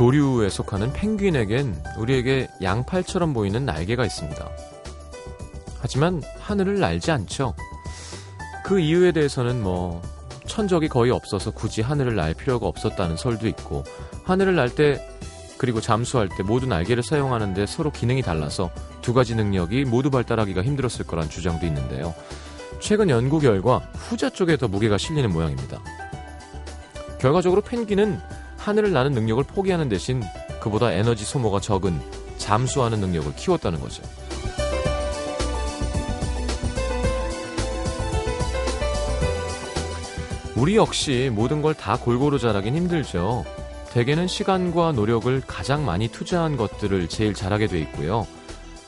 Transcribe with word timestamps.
조류에 0.00 0.48
속하는 0.48 0.94
펭귄에겐 0.94 1.76
우리에게 1.98 2.48
양팔처럼 2.62 3.34
보이는 3.34 3.66
날개가 3.66 4.06
있습니다. 4.06 4.48
하지만 5.78 6.22
하늘을 6.38 6.80
날지 6.80 7.10
않죠. 7.10 7.52
그 8.64 8.80
이유에 8.80 9.12
대해서는 9.12 9.62
뭐 9.62 10.00
천적이 10.46 10.88
거의 10.88 11.10
없어서 11.10 11.50
굳이 11.50 11.82
하늘을 11.82 12.14
날 12.14 12.32
필요가 12.32 12.66
없었다는 12.66 13.18
설도 13.18 13.46
있고 13.48 13.84
하늘을 14.24 14.56
날 14.56 14.70
때 14.70 15.06
그리고 15.58 15.82
잠수할 15.82 16.30
때 16.30 16.42
모두 16.44 16.64
날개를 16.66 17.02
사용하는데 17.02 17.66
서로 17.66 17.90
기능이 17.90 18.22
달라서 18.22 18.70
두 19.02 19.12
가지 19.12 19.34
능력이 19.34 19.84
모두 19.84 20.10
발달하기가 20.10 20.62
힘들었을 20.62 21.06
거란 21.06 21.28
주장도 21.28 21.66
있는데요. 21.66 22.14
최근 22.78 23.10
연구 23.10 23.38
결과 23.38 23.80
후자 23.92 24.30
쪽에 24.30 24.56
더 24.56 24.66
무게가 24.66 24.96
실리는 24.96 25.30
모양입니다. 25.30 25.78
결과적으로 27.20 27.60
펭귄은 27.60 28.39
하늘을 28.70 28.92
나는 28.92 29.10
능력을 29.12 29.42
포기하는 29.44 29.88
대신 29.88 30.22
그보다 30.60 30.92
에너지 30.92 31.24
소모가 31.24 31.58
적은 31.58 32.00
잠수하는 32.38 33.00
능력을 33.00 33.34
키웠다는 33.34 33.80
거죠. 33.80 34.04
우리 40.56 40.76
역시 40.76 41.30
모든 41.34 41.62
걸 41.62 41.74
다 41.74 41.96
골고루 41.96 42.38
잘하긴 42.38 42.76
힘들죠. 42.76 43.44
대개는 43.92 44.28
시간과 44.28 44.92
노력을 44.92 45.42
가장 45.48 45.84
많이 45.84 46.06
투자한 46.06 46.56
것들을 46.56 47.08
제일 47.08 47.34
잘하게 47.34 47.66
돼 47.66 47.80
있고요. 47.80 48.24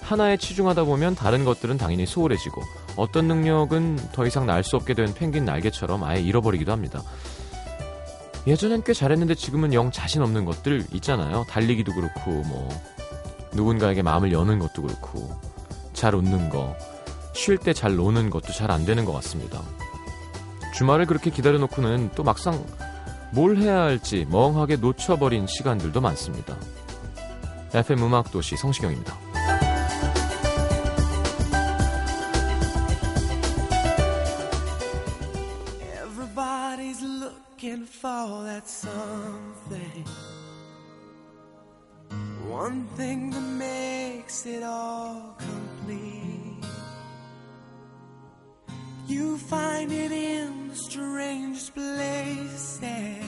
하나에 0.00 0.36
치중하다 0.36 0.84
보면 0.84 1.16
다른 1.16 1.44
것들은 1.44 1.76
당연히 1.78 2.06
소홀해지고 2.06 2.62
어떤 2.96 3.26
능력은 3.26 3.96
더 4.12 4.26
이상 4.26 4.46
날 4.46 4.62
수 4.62 4.76
없게 4.76 4.94
된 4.94 5.12
펭귄 5.12 5.44
날개처럼 5.44 6.04
아예 6.04 6.20
잃어버리기도 6.20 6.70
합니다. 6.70 7.02
예전엔 8.46 8.82
꽤 8.84 8.92
잘했는데 8.92 9.34
지금은 9.34 9.72
영 9.72 9.90
자신 9.92 10.22
없는 10.22 10.44
것들 10.44 10.84
있잖아요. 10.94 11.44
달리기도 11.48 11.92
그렇고 11.94 12.30
뭐 12.30 12.68
누군가에게 13.52 14.02
마음을 14.02 14.32
여는 14.32 14.58
것도 14.58 14.82
그렇고 14.82 15.30
잘 15.92 16.14
웃는 16.14 16.48
거, 16.50 16.74
쉴 17.34 17.58
때 17.58 17.72
잘 17.72 17.94
노는 17.96 18.30
것도 18.30 18.52
잘 18.52 18.70
안 18.70 18.84
되는 18.84 19.04
것 19.04 19.12
같습니다. 19.12 19.62
주말을 20.74 21.06
그렇게 21.06 21.30
기다려놓고는 21.30 22.10
또 22.14 22.24
막상 22.24 22.64
뭘 23.32 23.56
해야 23.58 23.82
할지 23.82 24.26
멍하게 24.30 24.76
놓쳐버린 24.76 25.46
시간들도 25.46 26.00
많습니다. 26.00 26.56
FM 27.74 28.02
음악도시 28.02 28.56
성시경입니다. 28.56 29.31
Places. 51.74 53.24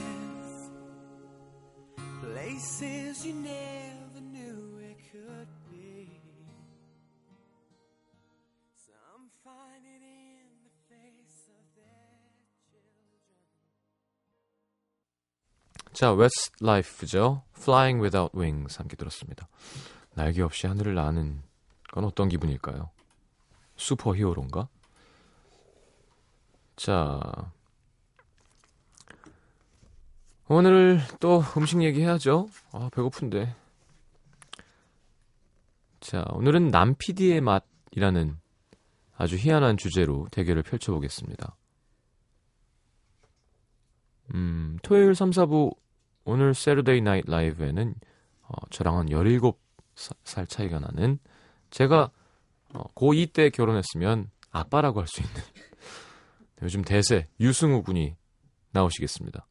Places 2.21 3.25
you 3.25 3.33
never 3.33 4.21
knew 4.21 4.79
it 4.81 4.97
could 5.11 5.47
be. 5.71 6.09
Some 8.75 9.29
find 9.43 9.85
it 9.85 10.01
in 10.01 10.45
the 10.63 10.73
face 10.89 11.47
of 11.49 11.65
their 11.75 12.25
children. 12.69 13.35
자, 15.93 16.13
Westlife죠. 16.13 17.43
Flying 17.55 18.01
Without 18.01 18.37
Wings 18.37 18.77
함께 18.77 18.95
들었습니다. 18.95 19.47
날개 20.13 20.41
없이 20.41 20.67
하늘을 20.67 20.93
나는 20.95 21.43
건 21.91 22.05
어떤 22.05 22.29
기분일까요? 22.29 22.89
슈퍼 23.75 24.15
히어로인가? 24.15 24.69
자, 26.75 27.51
오늘 30.47 30.99
또 31.19 31.43
음식 31.57 31.81
얘기해야죠. 31.81 32.47
아, 32.71 32.89
배고픈데. 32.93 33.55
자, 36.01 36.23
오늘은 36.33 36.67
남PD의 36.67 37.41
맛이라는 37.41 38.37
아주 39.17 39.37
희한한 39.37 39.77
주제로 39.77 40.27
대결을 40.29 40.61
펼쳐보겠습니다. 40.61 41.55
음, 44.35 44.77
토요일 44.83 45.15
3, 45.15 45.31
4부 45.31 45.75
오늘 46.25 46.53
Saturday 46.53 47.01
Night 47.01 47.29
Live에는 47.29 47.95
어, 48.43 48.53
저랑 48.69 48.97
한 48.99 49.05
17살 49.07 50.47
차이가 50.47 50.79
나는 50.79 51.17
제가 51.71 52.11
어, 52.73 52.83
고2 52.93 53.33
때 53.33 53.49
결혼했으면 53.49 54.29
아빠라고 54.51 54.99
할 54.99 55.07
수 55.07 55.21
있는 55.21 55.33
요즘 56.61 56.83
대세 56.83 57.27
유승우 57.39 57.81
군이 57.81 58.15
나오시겠습니다. 58.71 59.47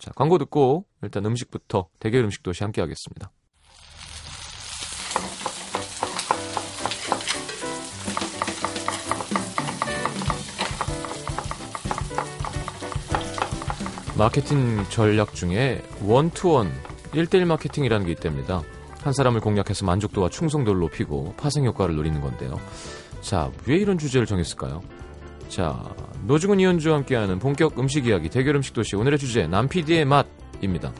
자, 0.00 0.10
광고 0.16 0.38
듣고 0.38 0.86
일단 1.02 1.26
음식부터 1.26 1.88
대결 1.98 2.24
음식 2.24 2.42
도시 2.42 2.64
함께 2.64 2.80
하겠습니다. 2.80 3.30
마케팅 14.16 14.84
전략 14.88 15.34
중에 15.34 15.82
원투원 16.02 16.70
1대1 17.12 17.44
마케팅이라는 17.44 18.06
게 18.06 18.12
있답니다. 18.12 18.62
한 19.02 19.12
사람을 19.12 19.40
공략해서 19.40 19.84
만족도와 19.84 20.30
충성도를 20.30 20.80
높이고 20.80 21.34
파생 21.36 21.64
효과를 21.66 21.96
노리는 21.96 22.20
건데요. 22.20 22.58
자, 23.20 23.50
왜 23.66 23.76
이런 23.76 23.98
주제를 23.98 24.26
정했을까요? 24.26 24.82
자, 25.50 25.82
노중훈 26.26 26.60
이현주와 26.60 26.96
함께하는 26.98 27.38
본격 27.40 27.78
음식 27.78 28.06
이야기 28.06 28.28
대결 28.28 28.54
음식 28.56 28.72
도시 28.72 28.94
오늘의 28.96 29.18
주제 29.18 29.46
남PD의 29.46 30.04
맛입니다. 30.04 30.92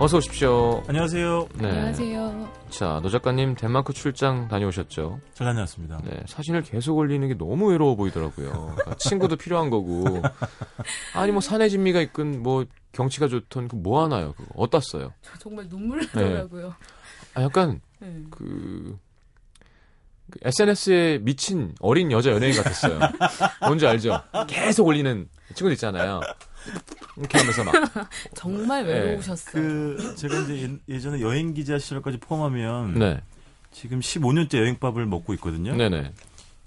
어서 0.00 0.16
오십시오. 0.18 0.82
안녕하세요. 0.88 1.48
네. 1.60 1.68
안녕하세요. 1.68 2.48
자, 2.70 2.98
노 3.02 3.08
작가님 3.10 3.54
덴마크 3.54 3.92
출장 3.92 4.48
다녀오셨죠? 4.48 5.20
잘 5.34 5.46
다녀왔습니다. 5.46 6.00
네, 6.04 6.22
사진을 6.26 6.62
계속 6.62 6.96
올리는 6.96 7.26
게 7.28 7.36
너무 7.36 7.70
외로워 7.70 7.94
보이더라고요. 7.94 8.50
그러니까 8.50 8.94
친구도 8.96 9.36
필요한 9.36 9.70
거고. 9.70 10.22
아니 11.14 11.30
뭐 11.30 11.40
산의 11.40 11.70
진미가 11.70 12.00
있건 12.00 12.42
뭐 12.42 12.64
경치가 12.92 13.28
좋던 13.28 13.68
그 13.68 13.76
뭐 13.76 14.02
하나요? 14.02 14.32
그거 14.32 14.48
어떻어요? 14.56 15.12
저 15.22 15.38
정말 15.38 15.68
눈물 15.68 16.00
나더라고요. 16.00 16.74
아, 17.34 17.42
약간 17.42 17.80
네. 18.00 18.08
그, 18.30 18.38
그 18.44 18.98
SNS에 20.42 21.18
미친 21.22 21.74
어린 21.80 22.10
여자 22.12 22.30
연예인 22.32 22.54
같았어요. 22.56 22.98
뭔지 23.60 23.86
알죠? 23.86 24.20
계속 24.48 24.86
올리는 24.86 25.28
친구들 25.54 25.72
있잖아요. 25.72 26.20
이렇게 27.16 27.38
하면서 27.38 27.64
막 27.64 27.74
정말 28.34 28.86
네. 28.86 28.92
외로우셨어요. 28.92 29.52
그 29.52 30.14
제가 30.16 30.38
이제 30.40 30.62
예- 30.88 30.94
예전에 30.94 31.20
여행 31.20 31.52
기자 31.54 31.78
시절까지 31.78 32.18
포함하면 32.18 32.94
네, 32.98 33.20
지금 33.70 34.00
15년째 34.00 34.58
여행밥을 34.58 35.06
먹고 35.06 35.34
있거든요. 35.34 35.76
네네. 35.76 36.12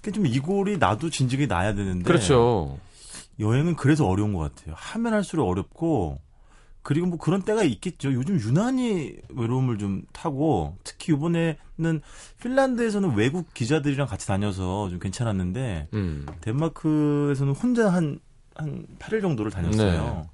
그좀 0.02 0.26
이골이 0.26 0.78
나도 0.78 1.10
진즉에 1.10 1.46
나야 1.46 1.74
되는데 1.74 2.04
그렇죠. 2.04 2.78
여행은 3.40 3.76
그래서 3.76 4.06
어려운 4.06 4.32
것 4.32 4.54
같아요. 4.54 4.74
하면 4.78 5.12
할수록 5.12 5.48
어렵고 5.48 6.20
그리고 6.82 7.06
뭐 7.06 7.18
그런 7.18 7.42
때가 7.42 7.64
있겠죠. 7.64 8.12
요즘 8.12 8.38
유난히 8.40 9.16
외로움을 9.28 9.78
좀 9.78 10.02
타고 10.12 10.76
특히 10.84 11.12
이번에는 11.12 12.00
핀란드에서는 12.42 13.14
외국 13.14 13.52
기자들이랑 13.52 14.06
같이 14.06 14.26
다녀서 14.26 14.88
좀 14.88 14.98
괜찮았는데 14.98 15.88
음, 15.92 16.26
덴마크에서는 16.40 17.52
혼자 17.54 17.90
한, 17.92 18.20
한 18.54 18.86
8일 18.98 19.20
정도를 19.20 19.50
다녔어요. 19.52 20.28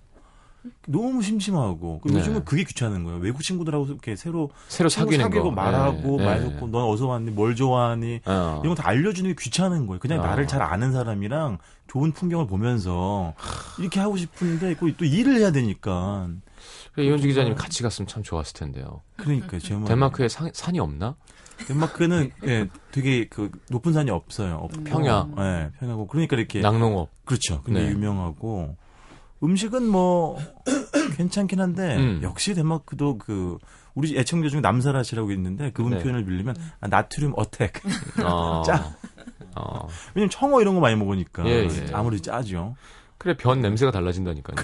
너무 0.87 1.23
심심하고. 1.23 2.01
네. 2.05 2.15
요즘은 2.15 2.45
그게 2.45 2.65
귀찮은 2.65 3.05
거예요. 3.05 3.19
외국 3.21 3.43
친구들하고 3.43 3.87
이렇게 3.87 4.17
새로 4.17 4.51
새로 4.69 4.89
사귀는 4.89 5.25
사귀고 5.25 5.45
거. 5.45 5.51
말하고 5.51 6.19
네, 6.19 6.25
말 6.25 6.41
네. 6.41 6.51
섞고 6.51 6.69
넌 6.69 6.85
어서 6.85 7.07
왔니? 7.07 7.31
뭘 7.31 7.55
좋아하니? 7.55 8.21
어. 8.25 8.61
이런 8.63 8.75
거 8.75 8.83
다 8.83 8.89
알려주는 8.89 9.31
게 9.31 9.37
귀찮은 9.41 9.87
거예요. 9.87 9.99
그냥 10.01 10.21
어. 10.21 10.27
나를 10.27 10.47
잘 10.47 10.63
아는 10.63 10.93
사람이랑 10.93 11.59
좋은 11.89 12.13
풍경을 12.13 12.47
보면서 12.47 13.35
이렇게 13.79 14.01
하고 14.01 14.17
싶은데 14.17 14.75
그 14.75 14.91
또, 14.93 14.97
또 14.99 15.05
일을 15.05 15.37
해야 15.39 15.53
되니까. 15.53 16.29
그래, 16.95 17.07
이현주 17.07 17.27
기자님 17.27 17.55
같이 17.57 17.83
갔으면 17.83 18.07
참 18.07 18.23
좋았을 18.23 18.55
텐데요. 18.55 19.03
그러니까요. 19.17 19.61
제. 19.61 19.79
덴마크에 19.85 20.29
산, 20.29 20.51
산이 20.53 20.79
없나? 20.79 21.17
덴마크는 21.69 22.31
예, 22.47 22.69
되게 22.91 23.27
그 23.29 23.51
높은 23.71 23.93
산이 23.93 24.11
없어요. 24.11 24.57
없고. 24.57 24.85
평야. 24.85 25.29
예, 25.39 25.71
평야고 25.79 26.07
그러니까 26.07 26.37
이렇게 26.37 26.61
낙농업. 26.61 27.11
그렇죠. 27.25 27.63
굉장히 27.63 27.89
네. 27.89 27.93
유명하고 27.93 28.77
음식은 29.45 29.87
뭐 29.87 30.39
괜찮긴 31.17 31.61
한데 31.61 31.97
음. 31.97 32.21
역시 32.23 32.55
덴마크도 32.55 33.19
그 33.19 33.59
우리 33.95 34.19
애청자 34.19 34.49
중에 34.49 34.61
남사라시라고 34.61 35.31
있는데 35.33 35.71
그분 35.71 35.93
네. 35.93 35.99
표현을 36.03 36.25
빌리면 36.25 36.57
아, 36.81 36.89
나트륨 36.89 37.33
어택. 37.37 37.75
어, 38.25 38.63
짜. 38.67 38.97
어. 39.55 39.89
왜냐면 40.15 40.31
청어 40.31 40.61
이런 40.61 40.75
거 40.75 40.81
많이 40.81 40.97
먹으니까 40.97 41.47
예, 41.47 41.69
예. 41.69 41.87
아무리 41.93 42.21
짜죠. 42.21 42.75
그래 43.19 43.35
변 43.37 43.61
냄새가 43.63 43.91
달라진다니까요. 43.91 44.57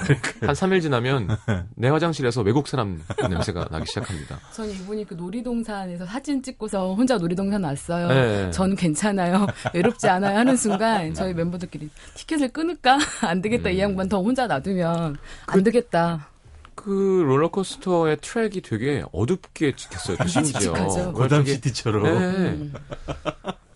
한 0.42 0.54
3일 0.54 0.82
지나면 0.82 1.28
내 1.76 1.88
화장실에서 1.88 2.42
외국 2.42 2.68
사람 2.68 3.02
냄새가 3.28 3.68
나기 3.70 3.86
시작합니다. 3.86 4.38
전 4.52 4.68
이분이 4.68 5.06
그 5.06 5.14
놀이동산에서 5.14 6.04
사진 6.04 6.42
찍고서 6.42 6.94
혼자 6.94 7.16
놀이동산 7.16 7.64
왔어요. 7.64 8.08
네. 8.08 8.50
전 8.50 8.74
괜찮아요. 8.76 9.46
외롭지 9.72 10.08
않아요. 10.08 10.36
하는 10.38 10.56
순간 10.56 11.14
저희 11.14 11.32
멤버들끼리 11.32 11.88
티켓을 12.14 12.48
끊을까? 12.50 12.98
안 13.22 13.40
되겠다. 13.40 13.70
음. 13.70 13.74
이 13.74 13.78
양반 13.78 14.08
더 14.08 14.20
혼자 14.20 14.46
놔두면 14.46 15.16
안 15.46 15.62
되겠다. 15.62 16.26
그 16.74 17.22
롤러코스터의 17.26 18.18
트랙이 18.20 18.60
되게 18.62 19.04
어둡게 19.12 19.74
찍혔어요. 19.76 20.16
또 20.18 20.26
심지어. 20.28 20.60
칙칙하죠. 20.74 21.12
고담 21.12 21.44
되게- 21.44 21.54
시티처럼. 21.54 22.02
네. 22.02 22.10
음. 22.10 22.74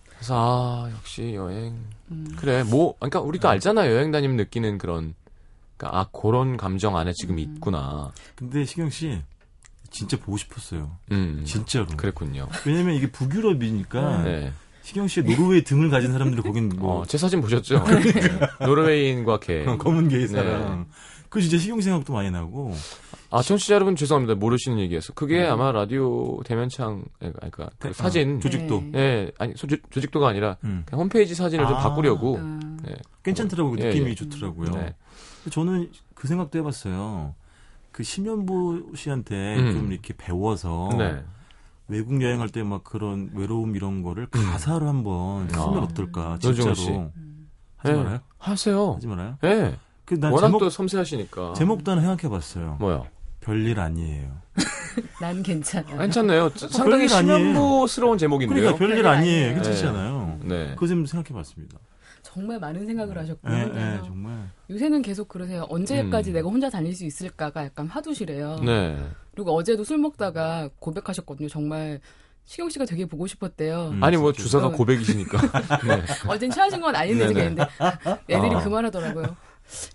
그래서 0.09 0.85
아 0.85 0.89
역시 0.91 1.33
여행 1.35 1.75
그래 2.37 2.63
뭐 2.63 2.95
그러니까 2.99 3.19
우리도 3.21 3.49
알잖아요 3.49 3.93
여행 3.95 4.11
다니면 4.11 4.37
느끼는 4.37 4.77
그런 4.77 5.15
그러니까 5.77 5.99
아 5.99 6.09
그런 6.11 6.57
감정 6.57 6.97
안에 6.97 7.13
지금 7.13 7.39
있구나. 7.39 8.11
근데 8.35 8.65
시경 8.65 8.89
씨 8.89 9.21
진짜 9.91 10.17
보고 10.17 10.37
싶었어요. 10.37 10.91
음 11.11 11.43
진짜로. 11.45 11.87
그랬군요. 11.87 12.47
왜냐면 12.65 12.95
이게 12.95 13.11
북유럽이니까 13.11 14.23
네. 14.23 14.53
시경 14.83 15.07
씨의 15.07 15.25
노르웨이 15.25 15.63
등을 15.63 15.89
가진 15.89 16.11
사람들이 16.11 16.41
거긴 16.43 16.69
뭐 16.69 16.99
어, 17.01 17.05
제 17.05 17.17
사진 17.17 17.41
보셨죠? 17.41 17.83
네. 17.89 18.65
노르웨이인과 18.65 19.39
개. 19.39 19.65
검은 19.65 20.09
게이 20.09 20.27
사람. 20.27 20.85
그 21.29 21.41
진짜 21.41 21.57
시경 21.57 21.79
씨 21.81 21.85
생각도 21.85 22.13
많이 22.13 22.29
나고. 22.31 22.73
아, 23.37 23.41
청취자 23.41 23.75
여러분 23.75 23.95
죄송합니다. 23.95 24.35
모르시는 24.35 24.79
얘기에서. 24.79 25.13
그게 25.13 25.45
아마 25.45 25.71
라디오 25.71 26.41
대면창, 26.43 27.03
아니, 27.21 27.33
그러니까 27.33 27.69
그 27.79 27.89
아, 27.89 27.93
사진. 27.93 28.39
조직도. 28.39 28.83
네. 28.91 28.99
예, 28.99 29.31
아니, 29.37 29.53
소, 29.55 29.67
조, 29.67 29.75
조직도가 29.89 30.27
아니라 30.27 30.57
음. 30.63 30.83
그냥 30.85 31.01
홈페이지 31.01 31.35
사진을 31.35 31.65
좀 31.67 31.75
아. 31.75 31.79
바꾸려고. 31.79 32.35
음. 32.35 32.79
네. 32.83 32.95
괜찮더라고요. 33.23 33.77
예, 33.79 33.87
느낌이 33.89 34.11
예. 34.11 34.15
좋더라고요. 34.15 34.71
네. 34.71 34.95
저는 35.51 35.91
그 36.13 36.27
생각도 36.27 36.59
해 36.59 36.63
봤어요. 36.63 37.35
그 37.91 38.03
심연보 38.03 38.91
씨한테 38.95 39.57
음. 39.57 39.71
좀 39.73 39.91
이렇게 39.91 40.13
배워서 40.15 40.89
네. 40.97 41.23
외국 41.87 42.21
여행할 42.21 42.49
때 42.49 42.63
막 42.63 42.83
그런 42.83 43.29
외로움 43.33 43.75
이런 43.75 44.01
거를 44.01 44.27
가사로 44.27 44.87
한번 44.87 45.47
쓰면 45.49 45.77
아. 45.77 45.81
어떨까 45.81 46.37
노중훈 46.41 46.73
진짜로 46.73 46.75
씨. 46.75 46.89
하지 47.77 47.93
네. 47.93 48.03
말아요? 48.03 48.19
하세요. 48.37 48.93
하지 48.93 49.07
말아요? 49.07 49.37
예. 49.43 49.77
그 50.05 50.19
난 50.19 50.31
워낙 50.31 50.47
제목 50.47 50.59
또 50.59 50.69
섬세하시니까. 50.69 51.53
제목도 51.53 51.91
하나 51.91 52.01
생각해봤어요. 52.01 52.77
뭐요? 52.79 53.07
별일 53.45 53.79
아니에요. 53.79 54.41
난 55.21 55.43
괜찮아. 55.43 55.97
괜찮네요. 55.97 56.49
상당히. 56.49 57.07
신연보스러운 57.07 58.17
제목인데요. 58.17 58.55
그러니까 58.55 58.79
별일 58.79 58.95
별일 58.95 59.07
아니에요. 59.07 59.35
아니에요. 59.45 59.53
괜찮잖아요. 59.55 60.39
네. 60.43 60.69
그거 60.73 60.87
좀 60.87 61.05
생각해봤습니다. 61.05 61.77
정말 62.23 62.59
많은 62.59 62.85
생각을 62.87 63.17
하셨군요. 63.19 63.55
예, 63.55 63.61
혼자서. 63.61 63.93
예, 63.93 64.01
정말. 64.03 64.49
요새는 64.69 65.01
계속 65.03 65.27
그러세요. 65.27 65.67
언제까지 65.69 66.31
음. 66.31 66.33
내가 66.33 66.49
혼자 66.49 66.69
다닐 66.69 66.95
수 66.95 67.05
있을까가 67.05 67.65
약간 67.65 67.87
화두시래요. 67.87 68.57
네. 68.65 68.97
그리고 69.35 69.53
어제도 69.53 69.83
술 69.83 69.99
먹다가 69.99 70.69
고백하셨거든요. 70.79 71.47
정말 71.47 72.01
시경 72.45 72.69
씨가 72.69 72.85
되게 72.85 73.05
보고 73.05 73.27
싶었대요. 73.27 73.89
음, 73.93 74.03
아니, 74.03 74.17
뭐. 74.17 74.33
주사가 74.33 74.67
어. 74.67 74.71
고백이시니까. 74.71 75.39
네. 75.87 76.03
어젠 76.27 76.49
취하신 76.49 76.81
건 76.81 76.95
아닌데 76.95 77.27
네네. 77.27 77.29
얘기했는데 77.29 77.65
애들이 78.29 78.55
어. 78.55 78.63
그 78.63 78.69
말하더라고요. 78.69 79.35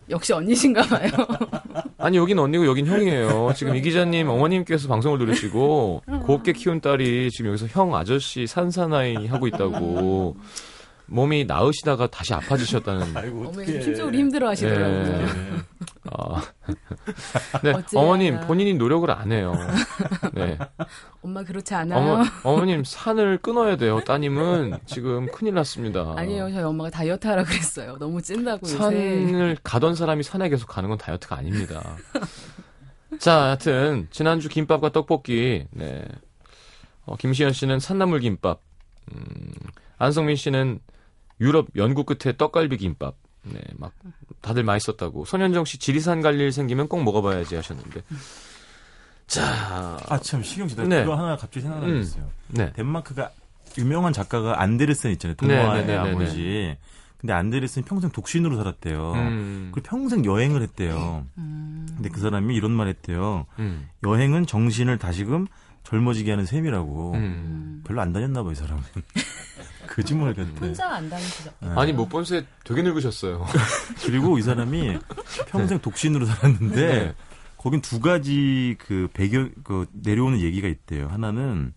역시 0.08 0.32
언니신가 0.32 0.82
봐요. 0.82 1.10
아니 1.98 2.16
여긴 2.18 2.38
언니고 2.38 2.66
여긴 2.66 2.86
형이에요. 2.86 3.52
지금 3.56 3.76
이 3.76 3.80
기자님 3.80 4.28
어머님께서 4.28 4.88
방송을 4.88 5.18
들으시고 5.18 6.02
곱게 6.24 6.52
키운 6.52 6.80
딸이 6.80 7.30
지금 7.30 7.50
여기서 7.50 7.66
형 7.68 7.94
아저씨 7.94 8.46
산사나이 8.46 9.26
하고 9.26 9.46
있다고 9.46 10.36
몸이 11.10 11.44
나으시다가 11.44 12.06
다시 12.06 12.32
아파지셨다는. 12.34 13.16
아이고, 13.16 13.48
어머니. 13.48 13.82
심적으로 13.82 14.16
힘들어 14.16 14.48
하시더라고요. 14.50 14.98
예. 15.00 15.04
네. 15.04 15.26
아. 16.04 16.42
네. 17.62 17.72
어머님 17.94 18.40
본인이 18.46 18.74
노력을 18.74 19.10
안 19.10 19.32
해요. 19.32 19.54
네, 20.32 20.56
엄마 21.22 21.42
그렇지 21.42 21.74
않아요? 21.74 22.12
어머 22.12 22.24
어머 22.44 22.64
님 22.64 22.82
산을 22.84 23.38
끊어야 23.38 23.76
돼요. 23.76 24.00
따님은 24.00 24.78
지금 24.86 25.26
큰일 25.30 25.54
났습니다. 25.54 26.14
아니에요. 26.16 26.50
저희 26.50 26.62
엄마가 26.62 26.90
다이어트 26.90 27.26
하라 27.26 27.44
그랬어요. 27.44 27.98
너무 27.98 28.22
찐다고 28.22 28.60
요새. 28.62 28.76
산을 28.78 29.58
가던 29.62 29.94
사람이 29.94 30.22
산에 30.22 30.48
계속 30.48 30.66
가는 30.68 30.88
건 30.88 30.96
다이어트가 30.98 31.36
아닙니다. 31.36 31.96
자, 33.18 33.42
하여튼 33.42 34.08
지난주 34.10 34.48
김밥과 34.48 34.90
떡볶이. 34.92 35.66
네. 35.70 36.04
어, 37.04 37.16
김시현 37.16 37.52
씨는 37.52 37.80
산나물 37.80 38.20
김밥. 38.20 38.60
음, 39.12 39.52
안성민 39.98 40.36
씨는 40.36 40.80
유럽 41.40 41.68
연구 41.76 42.04
끝에 42.04 42.36
떡갈비 42.36 42.76
김밥. 42.78 43.16
네, 43.42 43.60
막 43.76 43.92
다들 44.40 44.62
맛있었다고. 44.64 45.24
손현정 45.24 45.64
씨 45.64 45.78
지리산 45.78 46.20
갈 46.22 46.38
일 46.40 46.52
생기면 46.52 46.88
꼭 46.88 47.02
먹어봐야지 47.02 47.56
하셨는데. 47.56 48.02
자, 49.26 49.98
아, 50.08 50.18
참, 50.18 50.42
시경 50.42 50.66
씨, 50.68 50.74
나 50.76 50.82
네. 50.84 51.02
그거 51.04 51.14
하나 51.16 51.36
갑자기 51.36 51.60
생각났어요. 51.60 52.28
네, 52.48 52.72
덴마크가 52.72 53.30
유명한 53.78 54.12
작가가 54.12 54.60
안데르센 54.60 55.12
있잖아요. 55.12 55.36
네, 55.40 55.46
동화의 55.46 55.86
네, 55.86 55.96
네, 55.96 56.02
네, 56.02 56.10
아버지. 56.10 56.76
근데 57.18 57.32
안데르센이 57.34 57.84
평생 57.84 58.10
독신으로 58.10 58.56
살았대요. 58.56 59.12
음, 59.12 59.70
그리고 59.72 59.88
평생 59.88 60.24
여행을 60.24 60.62
했대요. 60.62 61.26
음. 61.38 61.86
근데 61.94 62.08
그 62.08 62.18
사람이 62.18 62.56
이런 62.56 62.70
말 62.72 62.88
했대요. 62.88 63.46
음, 63.58 63.88
여행은 64.04 64.46
정신을 64.46 64.98
다시금 64.98 65.46
젊어지게 65.84 66.30
하는 66.30 66.46
셈이라고. 66.46 67.12
음. 67.14 67.82
별로 67.86 68.00
안 68.00 68.12
다녔나 68.12 68.42
봐, 68.42 68.50
이 68.52 68.54
사람은. 68.54 68.82
거짓말 70.02 70.34
같아. 70.34 70.48
혼자 70.60 70.88
안 70.94 71.08
다니시죠? 71.10 71.50
네. 71.60 71.68
아니 71.76 71.92
못 71.92 72.08
본 72.08 72.24
새 72.24 72.44
되게 72.64 72.82
늙으셨어요. 72.82 73.46
그리고 74.04 74.38
이 74.38 74.42
사람이 74.42 74.98
평생 75.48 75.78
독신으로 75.80 76.26
살았는데 76.26 76.86
네. 76.86 77.14
거긴 77.56 77.80
두 77.80 78.00
가지 78.00 78.76
그 78.78 79.08
배경 79.12 79.50
그 79.64 79.86
내려오는 79.92 80.40
얘기가 80.40 80.66
있대요. 80.68 81.08
하나는 81.08 81.72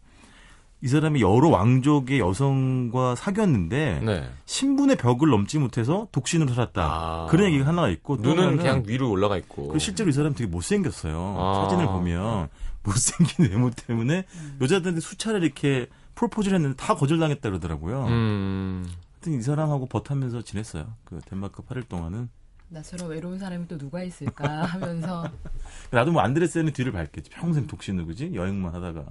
이 0.81 0.87
사람이 0.89 1.21
여러 1.21 1.47
왕족의 1.49 2.19
여성과 2.19 3.15
사귀었는데 3.15 4.01
네. 4.03 4.29
신분의 4.45 4.97
벽을 4.97 5.29
넘지 5.29 5.57
못해서 5.59 6.07
독신으로 6.11 6.53
살았다. 6.53 6.83
아. 6.83 7.27
그런 7.29 7.47
얘기가 7.47 7.67
하나가 7.67 7.87
있고 7.89 8.17
또 8.21 8.33
눈은 8.33 8.57
그냥 8.57 8.83
위로 8.85 9.09
올라가 9.09 9.37
있고. 9.37 9.63
그리고 9.67 9.79
실제로 9.79 10.09
이 10.09 10.13
사람 10.13 10.33
되게 10.33 10.49
못생겼어요. 10.49 11.35
아. 11.39 11.63
사진을 11.63 11.85
보면 11.85 12.49
못생긴 12.83 13.49
외모 13.49 13.69
때문에 13.69 14.25
여자들한테 14.59 14.99
수차례 14.99 15.37
이렇게 15.39 15.87
프로포즈를 16.15 16.55
했는데 16.57 16.75
다 16.77 16.95
거절당했다 16.95 17.49
그러더라고요. 17.49 18.05
음. 18.07 18.85
하여튼 19.13 19.39
이 19.39 19.41
사람하고 19.41 19.87
버타면서 19.87 20.41
지냈어요. 20.43 20.93
그 21.05 21.19
덴마크 21.25 21.63
8일 21.63 21.87
동안은. 21.87 22.29
나처럼 22.69 23.09
외로운 23.09 23.37
사람이 23.37 23.67
또 23.67 23.77
누가 23.77 24.01
있을까 24.03 24.63
하면서 24.63 25.29
나도 25.91 26.11
뭐 26.11 26.21
안드레스는 26.21 26.73
뒤를 26.73 26.91
밟겠지. 26.91 27.29
평생 27.29 27.67
독신으로 27.67 28.07
그지? 28.07 28.31
여행만 28.33 28.73
하다가. 28.73 29.05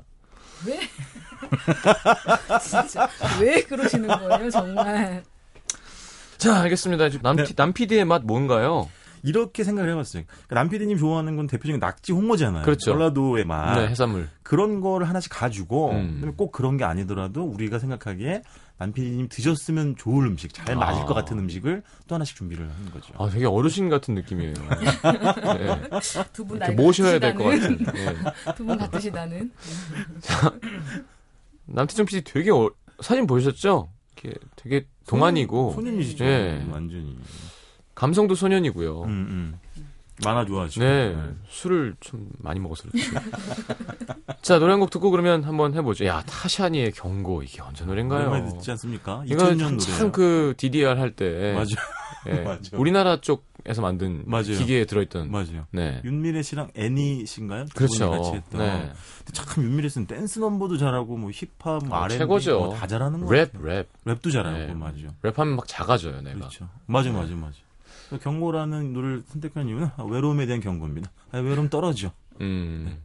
왜 0.66 0.78
진짜 2.62 3.08
왜 3.40 3.62
그러시는 3.64 4.06
거예요 4.06 4.48
정말 4.50 5.24
자, 6.38 6.60
알겠습니다. 6.62 7.08
지금 7.08 7.22
남, 7.22 7.36
네. 7.36 7.44
남 7.54 7.72
PD의 7.72 8.04
맛 8.04 8.22
뭔가요? 8.24 8.88
이렇게 9.22 9.62
생각을 9.64 9.90
해봤어요. 9.90 10.24
그러니까 10.26 10.54
남피디님 10.54 10.98
좋아하는 10.98 11.36
건 11.36 11.46
대표적인 11.46 11.78
낙지 11.78 12.12
홍어잖아요. 12.12 12.64
그렇죠. 12.64 12.92
전라도의 12.92 13.44
맛. 13.44 13.76
네, 13.78 13.88
해산물. 13.88 14.28
그런 14.42 14.80
거를 14.80 15.08
하나씩 15.08 15.30
가지고 15.32 15.90
음. 15.92 16.32
꼭 16.36 16.50
그런 16.52 16.76
게 16.76 16.84
아니더라도 16.84 17.44
우리가 17.44 17.78
생각하기에 17.78 18.42
남피디님 18.78 19.28
드셨으면 19.28 19.94
좋을 19.96 20.26
음식, 20.26 20.52
잘 20.52 20.74
맞을 20.74 21.02
아. 21.02 21.06
것 21.06 21.14
같은 21.14 21.38
음식을 21.38 21.82
또 22.08 22.14
하나씩 22.16 22.34
준비를 22.36 22.68
하는 22.68 22.90
거죠. 22.90 23.12
아, 23.16 23.28
되게 23.30 23.46
어르신 23.46 23.88
같은 23.88 24.14
느낌이에요. 24.14 24.54
네. 24.58 25.90
두분 26.32 26.56
이렇게 26.56 26.74
나이 26.74 26.74
모셔야 26.74 27.18
될 27.20 27.34
것 27.34 27.44
같은. 27.44 27.78
네. 27.78 28.16
두분 28.56 28.76
같으시다는 28.78 29.52
남태정 31.66 32.06
PD 32.06 32.22
되게 32.24 32.50
어- 32.50 32.70
사진 33.00 33.26
보셨죠? 33.26 33.88
이렇게 34.22 34.38
되게 34.56 34.86
동안이고 35.06 35.72
소년이시죠. 35.74 36.24
네. 36.24 36.66
완전히. 36.70 37.16
감성도 37.94 38.34
소년이고요. 38.34 39.02
음, 39.02 39.08
음. 39.08 39.58
만화 40.24 40.44
좋아하시고. 40.44 40.84
네, 40.84 41.16
술을 41.48 41.94
좀 42.00 42.28
많이 42.38 42.60
먹어서. 42.60 42.84
자, 44.42 44.58
노래 44.58 44.72
한 44.72 44.80
곡 44.80 44.90
듣고 44.90 45.10
그러면 45.10 45.42
한번 45.44 45.74
해보죠. 45.74 46.04
야, 46.06 46.22
타샤니의 46.26 46.92
경고. 46.92 47.42
이게 47.42 47.60
언제 47.62 47.84
노래인가요? 47.84 48.28
오랜만에 48.28 48.50
듣지 48.52 48.70
않습니까? 48.72 49.22
이거 49.26 49.44
2000년 49.44 49.56
노래예요. 49.62 49.78
참그 49.78 50.54
DDR 50.56 50.98
할 50.98 51.12
때. 51.16 51.52
맞아요. 51.54 51.66
예, 52.26 52.40
맞아. 52.44 52.76
우리나라 52.76 53.20
쪽에서 53.20 53.82
만든 53.82 54.22
맞아요. 54.26 54.44
기계에 54.58 54.84
들어있던. 54.84 55.30
맞아요. 55.30 55.66
네. 55.70 56.00
윤미래 56.04 56.42
씨랑 56.42 56.70
애니 56.76 57.26
씨인가요? 57.26 57.64
두 57.66 57.74
그렇죠. 57.74 58.10
같이 58.10 58.30
했던. 58.32 58.60
네. 58.60 58.92
근데 59.18 59.32
참 59.32 59.64
윤미래 59.64 59.88
씨는 59.88 60.06
댄스 60.06 60.38
넘버도 60.40 60.76
잘하고 60.78 61.16
뭐 61.16 61.30
힙합, 61.32 61.84
뭐 61.86 61.96
아, 61.98 62.04
R&B 62.04 62.18
최고죠. 62.18 62.58
뭐 62.58 62.77
다 62.77 62.86
잘하는 62.86 63.24
거 63.24 63.32
랩, 63.32 63.52
같아요. 63.52 63.66
랩. 63.68 63.88
랩도 64.06 64.32
잘하고 64.32 64.56
네. 64.58 64.74
맞아요. 64.74 65.08
랩하면 65.22 65.54
막 65.56 65.66
작아져요, 65.66 66.20
내가. 66.20 66.36
그렇죠. 66.38 66.68
맞아, 66.86 67.10
맞아, 67.10 67.34
맞아. 67.34 67.56
경고라는 68.18 68.92
노래를 68.92 69.22
선택한 69.28 69.68
이유는 69.68 69.88
아, 69.96 70.04
외로움에 70.04 70.46
대한 70.46 70.60
경고입니다. 70.60 71.10
아, 71.32 71.38
외로움 71.38 71.68
떨어져. 71.68 72.12
음. 72.40 72.98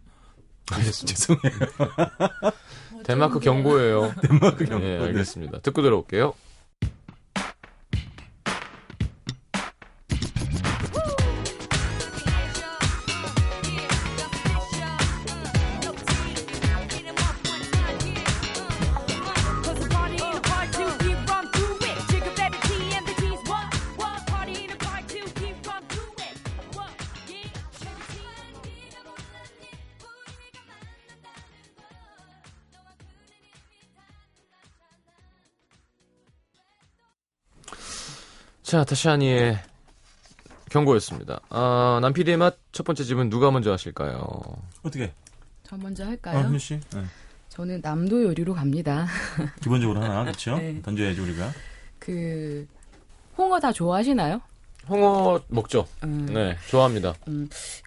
죄송해요. 1.05 1.53
덴마크 3.03 3.39
경고예요. 3.39 4.13
덴마크 4.21 4.65
경고. 4.65 4.85
네, 4.85 4.97
네. 4.97 5.05
알겠습니다. 5.05 5.59
듣고 5.59 5.81
들어올게요. 5.81 6.33
자, 38.67 38.83
타샤니의 38.83 39.57
경고였습니다. 40.69 41.39
아, 41.49 41.99
남PD의 42.01 42.35
맛 42.35 42.57
첫 42.73 42.83
번째 42.83 43.05
집은 43.05 43.29
누가 43.29 43.49
먼저 43.49 43.71
하실까요? 43.71 44.27
어떻게? 44.83 45.13
저 45.63 45.77
먼저 45.77 46.03
어, 46.03 46.07
할까요? 46.07 46.39
현미 46.39 46.59
씨. 46.59 46.73
네. 46.93 47.01
저는 47.47 47.79
남도 47.81 48.23
요리로 48.23 48.53
갑니다. 48.53 49.07
기본적으로 49.63 50.01
하나, 50.01 50.25
그렇죠? 50.25 50.57
네. 50.57 50.81
던져야지 50.81 51.21
우리가. 51.21 51.49
그 51.97 52.67
홍어 53.37 53.57
다 53.57 53.71
좋아하시나요? 53.71 54.41
홍어 54.89 55.39
먹죠? 55.47 55.87
음, 56.03 56.25
네, 56.33 56.57
좋아합니다. 56.69 57.13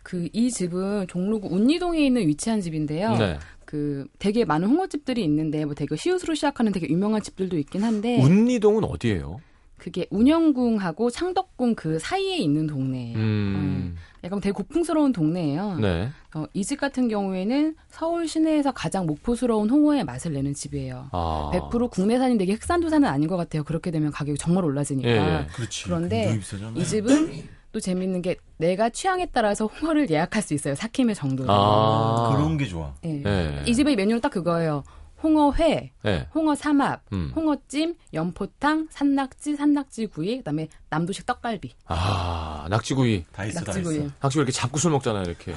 그이 0.03 0.51
집은 0.51 1.07
종로구 1.09 1.49
운리동에 1.55 2.05
있는 2.07 2.27
위치한 2.27 2.63
집인데요. 2.63 3.17
네. 3.19 3.39
그 3.67 4.07
되게 4.19 4.47
많은 4.47 4.67
홍어집들이 4.67 5.23
있는데 5.25 5.67
뭐 5.67 5.75
되게 5.75 5.95
시옷으로 5.95 6.35
시작하는 6.35 6.73
되게 6.73 6.89
유명한 6.89 7.23
집들도 7.23 7.59
있긴 7.59 7.85
한데 7.85 8.19
운리동은 8.23 8.85
어디예요? 8.85 9.41
그게 9.81 10.07
운영궁하고 10.11 11.09
창덕궁 11.11 11.75
그 11.75 11.99
사이에 11.99 12.37
있는 12.37 12.67
동네예요. 12.67 13.17
음, 13.19 13.97
약간 14.23 14.39
되게 14.41 14.53
고풍스러운 14.53 15.13
동네예요. 15.13 15.79
네. 15.81 16.11
어, 16.35 16.45
이 16.53 16.63
집 16.65 16.79
같은 16.79 17.09
경우에는 17.09 17.75
서울 17.89 18.29
시내에서 18.29 18.73
가장 18.73 19.07
목포스러운 19.07 19.71
홍어의 19.71 20.05
맛을 20.05 20.35
내는 20.35 20.53
집이에요. 20.53 21.09
아. 21.13 21.51
100% 21.55 21.91
국내산이 21.91 22.37
되게 22.37 22.53
흑산도산은 22.53 23.09
아닌 23.09 23.27
것 23.29 23.37
같아요. 23.39 23.65
그렇게 23.65 23.91
되면 23.91 24.13
가격이 24.13 24.37
정말 24.39 24.65
올라지니까. 24.67 25.09
예, 25.09 25.15
예. 25.17 25.47
그렇지. 25.55 25.85
그런데. 25.85 26.39
이 26.77 26.85
집은 26.85 27.33
또 27.73 27.81
재밌는 27.81 28.21
게 28.21 28.37
내가 28.59 28.91
취향에 28.91 29.27
따라서 29.33 29.65
홍어를 29.67 30.11
예약할 30.11 30.43
수 30.43 30.53
있어요. 30.55 30.75
사킴의 30.75 31.15
정도로. 31.15 31.51
아. 31.51 32.35
그런 32.37 32.57
게 32.59 32.67
좋아. 32.67 32.93
예. 33.07 33.23
예. 33.25 33.63
이 33.67 33.75
집의 33.75 33.97
메뉴는 33.97 34.21
딱 34.21 34.31
그거예요. 34.31 34.83
홍어회, 35.23 35.93
예. 36.07 36.27
홍어 36.35 36.55
삼합, 36.55 37.03
음. 37.13 37.31
홍어찜, 37.37 37.95
연포탕, 38.15 38.89
산낙지, 38.91 39.57
산낙지구이, 39.57 40.39
그다음에 40.39 40.69
남도식 40.89 41.27
떡갈비. 41.27 41.73
아, 41.87 42.67
낙지구이. 42.71 43.25
다 43.33 43.45
있어, 43.45 43.61
다 43.61 43.67
낙지구이. 43.67 43.97
있어. 43.97 44.05
낙지구이 44.23 44.43
이렇게 44.43 44.53
잡구술 44.53 44.91
먹잖아요, 44.93 45.25
이렇게. 45.25 45.55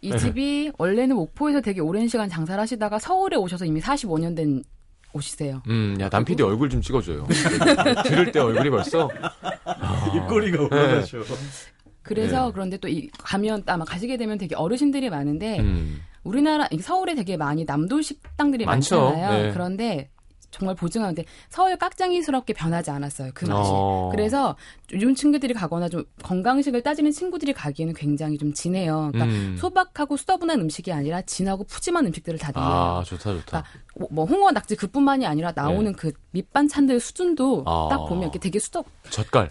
이 0.00 0.10
네. 0.10 0.18
집이 0.18 0.72
원래는 0.78 1.16
목포에서 1.16 1.60
되게 1.60 1.80
오랜 1.80 2.08
시간 2.08 2.28
장사를 2.28 2.58
하시다가 2.60 2.98
서울에 2.98 3.36
오셔서 3.36 3.64
이미 3.66 3.80
45년 3.80 4.34
된 4.34 4.62
오시세요. 5.12 5.62
음, 5.68 5.96
야, 6.00 6.08
남PD 6.10 6.42
얼굴 6.42 6.68
좀 6.70 6.80
찍어줘요. 6.82 7.26
들을 8.04 8.32
때 8.32 8.40
얼굴이 8.40 8.70
벌써. 8.70 9.08
입꼬리가 10.14 10.62
올라가셔. 10.64 11.18
그래서 12.02 12.46
네. 12.46 12.52
그런데 12.52 12.76
또 12.76 12.88
이 12.88 13.08
가면 13.18 13.64
아마 13.66 13.84
가시게 13.84 14.16
되면 14.16 14.38
되게 14.38 14.54
어르신들이 14.54 15.10
많은데 15.10 15.58
음. 15.60 16.00
우리나라 16.26 16.66
이 16.70 16.78
서울에 16.78 17.14
되게 17.14 17.36
많이 17.36 17.64
남도 17.64 18.02
식당들이 18.02 18.64
많죠. 18.64 19.00
많잖아요. 19.00 19.42
네. 19.44 19.52
그런데 19.52 20.10
정말 20.50 20.74
보증하는데 20.74 21.24
서울 21.50 21.76
깍쟁이스럽게 21.76 22.54
변하지 22.54 22.90
않았어요. 22.90 23.30
그 23.34 23.44
맛이. 23.44 23.70
어. 23.72 24.08
그래서 24.10 24.56
요즘 24.92 25.14
친구들이 25.14 25.52
가거나 25.54 25.88
좀 25.88 26.04
건강식을 26.22 26.82
따지는 26.82 27.10
친구들이 27.12 27.52
가기에는 27.52 27.92
굉장히 27.94 28.38
좀 28.38 28.52
진해요. 28.54 29.10
그러니까 29.12 29.24
음. 29.36 29.56
소박하고 29.58 30.16
수더분한 30.16 30.60
음식이 30.60 30.92
아니라 30.92 31.20
진하고 31.22 31.64
푸짐한 31.64 32.06
음식들을 32.06 32.38
다 32.38 32.52
내요. 32.52 32.64
아, 32.64 33.02
좋다, 33.04 33.22
좋다. 33.34 33.44
그러니까 33.46 33.64
뭐- 33.98 34.08
뭐 34.10 34.24
홍어, 34.24 34.50
낙지 34.50 34.76
그뿐만이 34.76 35.26
아니라 35.26 35.52
나오는 35.54 35.92
그 35.92 36.12
밑반찬들 36.30 37.00
수준도 37.00 37.56
네. 37.58 37.62
아. 37.66 37.88
딱 37.90 38.06
보면 38.06 38.22
이렇게 38.24 38.38
되게 38.38 38.58
수더 38.58 38.82
젓갈. 39.10 39.50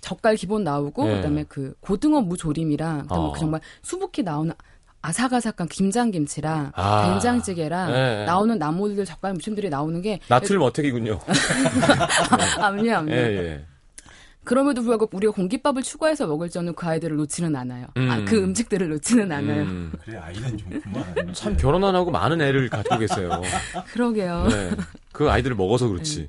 젓갈 0.00 0.34
기본 0.34 0.64
나오고 0.64 1.04
네. 1.06 1.14
그다음에 1.16 1.44
그 1.44 1.74
고등어 1.80 2.20
무조림이랑 2.22 3.02
그다음에 3.02 3.28
아. 3.28 3.32
그 3.32 3.38
정말 3.38 3.60
수북히 3.82 4.24
나오는 4.24 4.52
아삭아삭한 5.02 5.68
김장김치랑 5.68 6.72
아. 6.74 7.10
된장찌개랑 7.10 7.92
네. 7.92 8.24
나오는 8.24 8.56
나물들 8.58 9.04
젓갈 9.04 9.34
무침들이 9.34 9.68
나오는 9.68 10.00
게 10.00 10.20
나틀 10.28 10.58
머택이군요. 10.58 11.18
아니요 12.58 12.98
아니요 12.98 13.14
예, 13.14 13.36
예. 13.36 13.64
그럼에도 14.44 14.80
불구하고 14.80 15.08
우리가 15.12 15.32
공깃밥을 15.32 15.82
추가해서 15.82 16.26
먹을 16.26 16.50
적은 16.50 16.74
그 16.74 16.86
아이들을 16.86 17.16
놓지는 17.16 17.54
않아요. 17.54 17.86
아, 17.94 18.00
음. 18.00 18.24
그 18.24 18.36
음식들을 18.42 18.88
놓지는 18.88 19.30
않아요. 19.30 19.62
음. 19.62 19.92
그래, 20.04 20.18
아이는 20.18 20.58
좋구만. 20.58 21.32
참 21.32 21.56
결혼 21.56 21.84
안 21.84 21.94
하고 21.94 22.10
많은 22.10 22.40
애를 22.40 22.68
갖고 22.68 22.98
계세요. 22.98 23.40
그러게요. 23.92 24.48
네. 24.50 24.70
그 25.12 25.30
아이들을 25.30 25.54
먹어서 25.54 25.86
그렇지. 25.88 26.28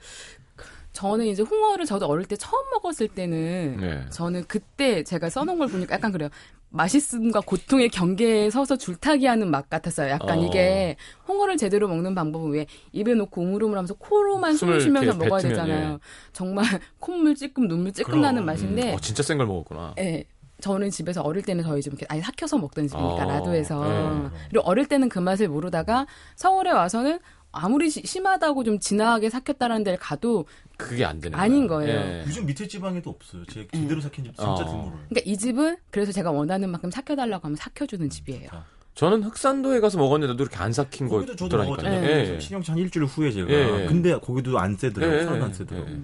저는 0.94 1.26
이제 1.26 1.42
홍어를 1.44 1.86
저도 1.86 2.06
어릴 2.06 2.26
때 2.26 2.36
처음 2.36 2.70
먹었을 2.72 3.08
때는 3.08 3.78
네. 3.80 4.06
저는 4.12 4.46
그때 4.48 5.04
제가 5.04 5.30
써놓은 5.30 5.58
걸 5.60 5.68
보니까 5.68 5.96
약간 5.96 6.12
그래요. 6.12 6.30
맛있음과 6.70 7.42
고통의 7.42 7.90
경계에 7.90 8.50
서서 8.50 8.78
줄타기 8.78 9.26
하는 9.28 9.52
맛 9.52 9.70
같았어요. 9.70 10.10
약간 10.10 10.40
어. 10.40 10.44
이게 10.46 10.96
홍어를 11.28 11.58
제대로 11.58 11.88
먹는 11.88 12.16
방법은 12.16 12.52
왜 12.52 12.66
입에 12.94 13.14
놓고 13.14 13.42
우물우물하면서 13.42 13.96
코로만 13.96 14.56
숨을 14.56 14.82
쉬면서 14.82 15.14
먹어야 15.18 15.42
뱉으면, 15.42 15.50
되잖아요. 15.50 15.94
예. 15.94 15.98
정말 16.32 16.66
콧물 17.00 17.36
찔끔 17.36 17.68
눈물 17.68 17.92
찔끔 17.94 18.12
그럼. 18.14 18.22
나는 18.24 18.46
맛인데 18.46 18.94
어, 18.94 18.98
진짜 19.00 19.22
센 19.22 19.38
걸 19.38 19.46
먹었구나. 19.48 19.94
예. 20.00 20.24
저는 20.62 20.90
집에서 20.92 21.22
어릴 21.22 21.44
때는 21.44 21.64
저희 21.64 21.82
집 21.82 21.90
이렇게 21.92 22.06
아예 22.10 22.22
삭혀서 22.22 22.58
먹던 22.58 22.88
집이니까 22.88 23.26
어, 23.26 23.28
라도에서 23.28 23.84
네. 23.84 24.30
그리고 24.50 24.66
어릴 24.66 24.86
때는 24.88 25.10
그 25.10 25.20
맛을 25.20 25.50
모르다가 25.50 26.08
서울에 26.36 26.72
와서는 26.72 27.20
아무리 27.54 27.90
시- 27.90 28.02
심하다고 28.04 28.64
좀 28.64 28.80
진하게 28.80 29.30
삭혔다는 29.30 29.84
데를 29.84 29.98
가도 30.00 30.46
그게 30.76 31.06
안 31.06 31.22
되는 31.22 31.38
아닌 31.38 31.68
거야. 31.68 31.86
거예요. 31.86 32.00
예. 32.00 32.24
요즘 32.28 32.46
밑에 32.48 32.68
지방에도 32.68 33.12
없어요. 33.12 33.44
제 33.46 33.68
제대로 33.72 34.02
삭힌 34.02 34.26
집 34.26 34.36
진짜 34.36 34.52
어. 34.52 34.56
드물어요. 34.58 35.00
그러니까 35.10 35.22
이 35.24 35.38
집은 35.38 35.78
그래서 35.92 36.12
제가 36.12 36.32
원하는 36.32 36.70
만큼 36.70 36.90
삭혀달라고 36.92 37.46
하면 37.46 37.56
삭혀주는 37.56 38.10
집이에요. 38.10 38.50
저는 38.96 39.24
흑산도에 39.24 39.80
가서 39.80 39.98
먹었는데도 39.98 40.44
이렇게 40.44 40.56
안 40.58 40.72
삭힌 40.74 41.08
거 41.08 41.22
있더라니까요. 41.24 42.04
예, 42.04 42.34
예. 42.36 42.40
신영치 42.40 42.72
한 42.72 42.78
일주일 42.80 43.06
후에 43.06 43.32
제가. 43.32 43.50
예, 43.52 43.82
예. 43.84 43.86
근데 43.88 44.16
거기도 44.20 44.58
안 44.60 44.76
세더라고요. 44.76 45.18
예, 45.20 45.24
하나도 45.24 45.44
안 45.46 45.50
예, 45.50 45.54
세더라고요. 45.54 45.98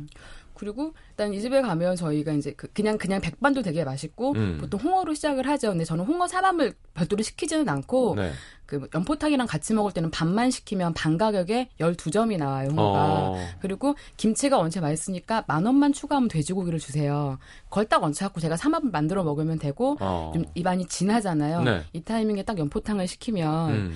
예. 0.60 0.66
그리고 0.66 0.94
일단 1.12 1.34
이 1.34 1.40
집에 1.42 1.62
가면 1.62 1.96
저희가 1.96 2.34
이제 2.34 2.54
그- 2.54 2.68
그냥 2.74 2.98
그냥 2.98 3.22
백반도 3.22 3.62
되게 3.62 3.84
맛있고 3.84 4.34
음. 4.34 4.58
보통 4.60 4.80
홍어로 4.82 5.14
시작을 5.14 5.48
하죠. 5.48 5.70
근데 5.70 5.86
저는 5.86 6.04
홍어 6.06 6.28
사람을 6.28 6.74
별도로 6.94 7.24
시키지는 7.24 7.68
않고 7.70 8.16
네. 8.16 8.32
그 8.66 8.88
연포탕이랑 8.94 9.48
같이 9.48 9.74
먹을 9.74 9.92
때는 9.94 10.12
반만 10.12 10.52
시키면 10.52 10.94
반 10.94 11.18
가격에 11.18 11.70
12점이 11.80 12.38
나와요, 12.38 12.70
홍어가. 12.70 13.00
어. 13.30 13.36
그리고 13.62 13.96
김치가 14.18 14.58
원체 14.60 14.80
맛있으니까 14.80 15.44
만 15.48 15.66
원만 15.66 15.92
추가하면 15.92 16.28
돼지고기를 16.30 16.78
주세요. 16.78 17.40
그걸 17.70 17.86
딱 17.86 18.04
얹혀 18.04 18.26
갖고 18.26 18.40
제가 18.40 18.58
삼합을 18.58 18.92
만들어 18.92 19.24
먹으면 19.24 19.58
되고 19.58 19.98
어. 20.00 20.32
좀 20.36 20.46
입안이 20.54 20.86
진하잖아요. 20.88 21.64
네. 21.64 21.82
이 21.94 22.02
타이밍에 22.02 22.44
딱 22.44 22.60
연포탕을 22.60 23.08
시키면 23.08 23.70
음. 23.72 23.94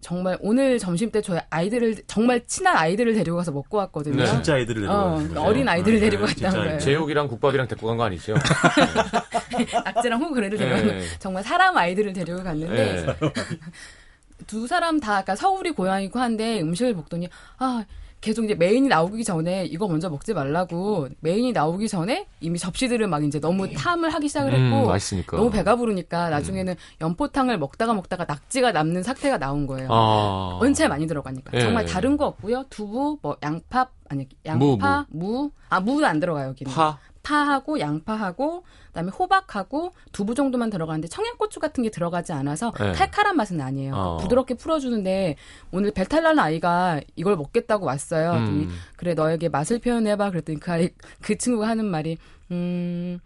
정말 0.00 0.38
오늘 0.40 0.78
점심 0.78 1.10
때 1.10 1.20
저희 1.20 1.38
아이들을 1.50 2.02
정말 2.06 2.40
친한 2.46 2.76
아이들을 2.76 3.12
데리고 3.14 3.36
가서 3.36 3.52
먹고 3.52 3.76
왔거든요. 3.78 4.16
네. 4.16 4.26
진짜 4.26 4.54
아이들을 4.54 4.82
데리고 4.82 4.92
어, 4.94 5.14
그러니까. 5.16 5.42
어린 5.42 5.68
아이들을 5.68 6.00
네, 6.00 6.06
데리고 6.08 6.26
진짜 6.26 6.46
갔다는. 6.48 6.66
거예요. 6.66 6.80
제육이랑 6.80 7.28
국밥이랑 7.28 7.68
데리고 7.68 7.86
간 7.88 7.96
거 7.98 8.04
아니죠? 8.04 8.34
낙지랑 9.84 10.20
홍 10.20 10.32
그래도 10.32 10.56
데리고 10.56 10.88
예. 10.88 11.02
정말 11.18 11.42
사람 11.42 11.76
아이들을 11.76 12.12
데리고 12.12 12.42
갔는데 12.42 13.06
예. 13.06 13.16
두 14.46 14.66
사람 14.66 15.00
다 15.00 15.18
아까 15.18 15.36
서울이 15.36 15.72
고향이고 15.72 16.18
한데 16.18 16.60
음식을 16.62 16.94
먹더니 16.94 17.28
아 17.58 17.84
계속 18.20 18.44
이제 18.44 18.54
메인이 18.54 18.86
나오기 18.88 19.24
전에 19.24 19.64
이거 19.66 19.88
먼저 19.88 20.10
먹지 20.10 20.34
말라고 20.34 21.08
메인이 21.20 21.52
나오기 21.52 21.88
전에 21.88 22.26
이미 22.40 22.58
접시들을 22.58 23.06
막 23.06 23.24
이제 23.24 23.40
너무 23.40 23.70
탐을 23.72 24.10
하기 24.10 24.28
시작을 24.28 24.52
했고 24.52 24.82
음, 24.82 24.86
맛있으니까. 24.88 25.36
너무 25.38 25.50
배가 25.50 25.76
부르니까 25.76 26.28
나중에는 26.28 26.74
연포탕을 27.00 27.58
먹다가 27.58 27.94
먹다가 27.94 28.26
낙지가 28.26 28.72
남는 28.72 29.02
사태가 29.02 29.38
나온 29.38 29.66
거예요. 29.66 29.88
아. 29.90 30.58
원체 30.60 30.86
많이 30.86 31.06
들어가니까 31.06 31.52
예. 31.54 31.60
정말 31.60 31.86
다른 31.86 32.16
거 32.18 32.26
없고요. 32.26 32.64
두부, 32.68 33.18
뭐 33.22 33.36
양파 33.42 33.88
아니 34.08 34.28
양파, 34.44 35.06
무, 35.08 35.50
아 35.68 35.80
무도 35.80 36.04
안 36.06 36.20
들어가요 36.20 36.48
여기는. 36.48 36.72
파. 36.72 36.98
파하고 37.30 37.78
양파하고 37.78 38.64
그다음에 38.88 39.10
호박하고 39.10 39.92
두부 40.10 40.34
정도만 40.34 40.68
들어가는데 40.68 41.06
청양고추 41.06 41.60
같은 41.60 41.84
게 41.84 41.90
들어가지 41.90 42.32
않아서 42.32 42.72
네. 42.72 42.90
칼칼한 42.92 43.36
맛은 43.36 43.60
아니에요. 43.60 43.94
어. 43.94 44.16
부드럽게 44.16 44.54
풀어주는데 44.54 45.36
오늘 45.70 45.92
배탈 45.92 46.24
나는 46.24 46.40
아이가 46.40 47.00
이걸 47.14 47.36
먹겠다고 47.36 47.86
왔어요. 47.86 48.32
음. 48.32 48.70
그래 48.96 49.14
너에게 49.14 49.48
맛을 49.48 49.78
표현해봐. 49.78 50.30
그랬더니 50.30 50.58
그 50.58 50.72
아이 50.72 50.88
그 51.22 51.38
친구가 51.38 51.68
하는 51.68 51.84
말이 51.84 52.18
음. 52.50 53.20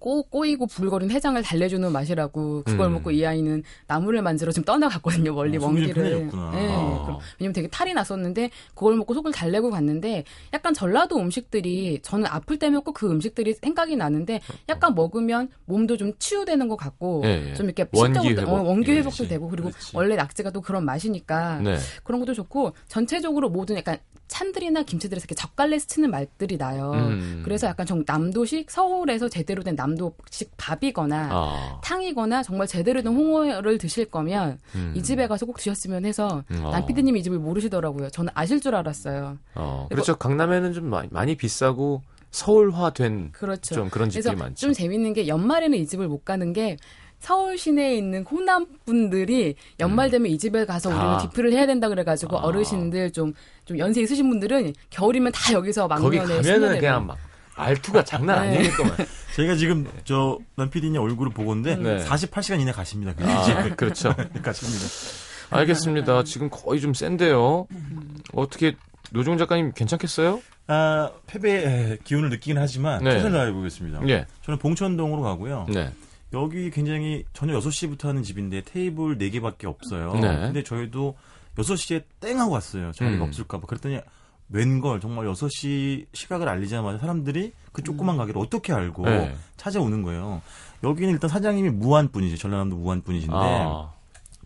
꼬, 0.00 0.22
꼬이고 0.24 0.66
부글거리는 0.66 1.14
해장을 1.14 1.40
달래주는 1.42 1.92
맛이라고 1.92 2.62
그걸 2.64 2.86
음. 2.88 2.94
먹고 2.94 3.10
이 3.12 3.24
아이는 3.24 3.62
나무를 3.86 4.22
만지러 4.22 4.50
좀 4.50 4.64
떠나갔거든요 4.64 5.32
멀리 5.34 5.58
어, 5.58 5.60
먼 5.60 5.70
속이 5.76 5.86
좀 5.86 5.94
길을 5.94 6.10
편해졌구나. 6.10 6.50
네, 6.52 6.68
아. 6.72 7.18
왜냐면 7.38 7.52
되게 7.52 7.68
탈이 7.68 7.92
났었는데 7.94 8.50
그걸 8.74 8.96
먹고 8.96 9.14
속을 9.14 9.30
달래고 9.32 9.70
갔는데 9.70 10.24
약간 10.52 10.74
전라도 10.74 11.18
음식들이 11.20 12.00
저는 12.02 12.26
아플 12.26 12.58
때 12.58 12.70
먹고 12.70 12.92
그 12.92 13.08
음식들이 13.10 13.54
생각이 13.54 13.96
나는데 13.96 14.40
약간 14.68 14.94
먹으면 14.94 15.48
몸도 15.66 15.96
좀 15.96 16.12
치유되는 16.18 16.66
것 16.68 16.76
같고 16.76 17.22
예, 17.26 17.50
예. 17.50 17.54
좀 17.54 17.66
이렇게 17.66 17.86
원기 17.92 18.18
보다- 18.18 18.42
회복. 18.42 18.52
어, 18.52 18.62
원기 18.62 18.90
회복도 18.92 19.16
그렇지. 19.18 19.28
되고 19.28 19.48
그리고 19.48 19.68
그렇지. 19.70 19.96
원래 19.96 20.16
낙지가 20.16 20.50
또 20.50 20.60
그런 20.62 20.84
맛이니까 20.84 21.58
네. 21.58 21.76
그런 22.02 22.20
것도 22.20 22.34
좋고 22.34 22.72
전체적으로 22.88 23.50
모든 23.50 23.76
약간 23.76 23.98
찬들이나 24.28 24.84
김치들에서 24.84 25.24
이렇게 25.24 25.34
젓갈래 25.34 25.76
스치는 25.80 26.08
맛들이 26.10 26.56
나요. 26.56 26.92
음. 26.94 27.42
그래서 27.44 27.66
약간 27.66 27.84
좀 27.84 28.04
남도식 28.06 28.70
서울에서 28.70 29.28
제대로 29.28 29.64
된남 29.64 29.89
도식 29.96 30.50
밥이거나 30.56 31.28
아. 31.30 31.80
탕이거나 31.82 32.42
정말 32.42 32.66
제대로 32.66 33.02
된 33.02 33.14
홍어를 33.14 33.78
드실 33.78 34.06
거면 34.06 34.58
음. 34.74 34.92
이 34.96 35.02
집에 35.02 35.26
가서 35.26 35.46
꼭 35.46 35.56
드셨으면 35.58 36.04
해서 36.04 36.44
음, 36.50 36.64
어. 36.64 36.70
남피디님이 36.70 37.20
이 37.20 37.22
집을 37.22 37.38
모르시더라고요. 37.38 38.10
저는 38.10 38.32
아실 38.34 38.60
줄 38.60 38.74
알았어요. 38.74 39.38
어. 39.54 39.86
그렇죠. 39.90 40.16
강남에는 40.16 40.72
좀 40.72 40.90
많이, 40.90 41.08
많이 41.10 41.34
비싸고 41.36 42.02
서울화된 42.30 43.32
그렇죠. 43.32 43.74
좀 43.74 43.90
그런 43.90 44.08
집들이 44.08 44.36
많죠. 44.36 44.54
좀 44.54 44.72
재밌는 44.72 45.12
게 45.12 45.26
연말에는 45.26 45.76
이 45.78 45.86
집을 45.86 46.08
못 46.08 46.24
가는 46.24 46.52
게 46.52 46.76
서울 47.20 47.58
시내에 47.58 47.96
있는 47.96 48.24
호남 48.24 48.66
분들이 48.86 49.54
연말 49.78 50.10
되면 50.10 50.30
이 50.30 50.38
집에 50.38 50.64
가서 50.64 50.88
우리는 50.88 51.04
아. 51.04 51.18
디프를 51.18 51.52
해야 51.52 51.66
된다 51.66 51.88
그래가지고 51.88 52.38
아. 52.38 52.42
어르신들 52.44 53.12
좀, 53.12 53.34
좀 53.66 53.78
연세 53.78 54.00
있으신 54.00 54.28
분들은 54.30 54.72
겨울이면 54.88 55.32
다 55.32 55.52
여기서 55.52 55.86
거기 55.86 56.16
막년에 56.16 56.18
가면은 56.18 56.42
신년에 56.42 56.80
그냥 56.80 57.06
막 57.06 57.18
말투가 57.60 58.04
장난 58.04 58.42
네. 58.42 58.56
아니겠구만. 58.56 58.96
저희가 59.36 59.54
지금 59.56 59.86
저 60.04 60.38
남PD님 60.56 61.00
얼굴을 61.00 61.32
보고인데 61.32 61.76
네. 61.76 62.04
48시간 62.04 62.60
이내 62.60 62.72
가십니다. 62.72 63.14
그 63.14 63.24
아, 63.24 63.42
집에 63.42 63.70
그렇죠. 63.70 64.14
가십니다. 64.42 64.86
알겠습니다. 65.50 66.24
지금 66.24 66.48
거의 66.50 66.80
좀 66.80 66.94
센데요. 66.94 67.66
어떻게 68.34 68.76
노종 69.12 69.38
작가님 69.38 69.72
괜찮겠어요? 69.72 70.40
아, 70.68 71.10
패배의 71.26 71.98
기운을 72.04 72.30
느끼긴 72.30 72.58
하지만 72.58 73.02
네. 73.02 73.12
최선을 73.12 73.38
다해 73.38 73.52
보겠습니다. 73.52 74.00
예. 74.08 74.26
저는 74.42 74.58
봉천동으로 74.58 75.22
가고요. 75.22 75.66
네. 75.68 75.92
여기 76.32 76.70
굉장히 76.70 77.24
저녁 77.32 77.60
6시부터 77.60 78.04
하는 78.04 78.22
집인데 78.22 78.62
테이블 78.64 79.18
4개밖에 79.18 79.64
없어요. 79.64 80.14
네. 80.14 80.28
근데 80.28 80.62
저희도 80.62 81.16
6시에 81.56 82.04
땡 82.20 82.38
하고 82.38 82.52
왔어요. 82.52 82.92
자리가 82.92 83.16
음. 83.16 83.22
없을까 83.28 83.58
봐. 83.58 83.66
그랬더니 83.66 84.00
웬걸 84.52 85.00
정말 85.00 85.26
6시 85.26 86.06
시각을 86.12 86.48
알리자마자 86.48 86.98
사람들이 86.98 87.52
그 87.72 87.82
조그만 87.82 88.16
가게를 88.16 88.40
어떻게 88.40 88.72
알고 88.72 89.04
네. 89.04 89.34
찾아오는 89.56 90.02
거예요. 90.02 90.42
여기는 90.82 91.12
일단 91.12 91.30
사장님이 91.30 91.70
무안분이죠. 91.70 92.36
전라남도 92.36 92.76
무안분이신데 92.76 93.36
아, 93.36 93.92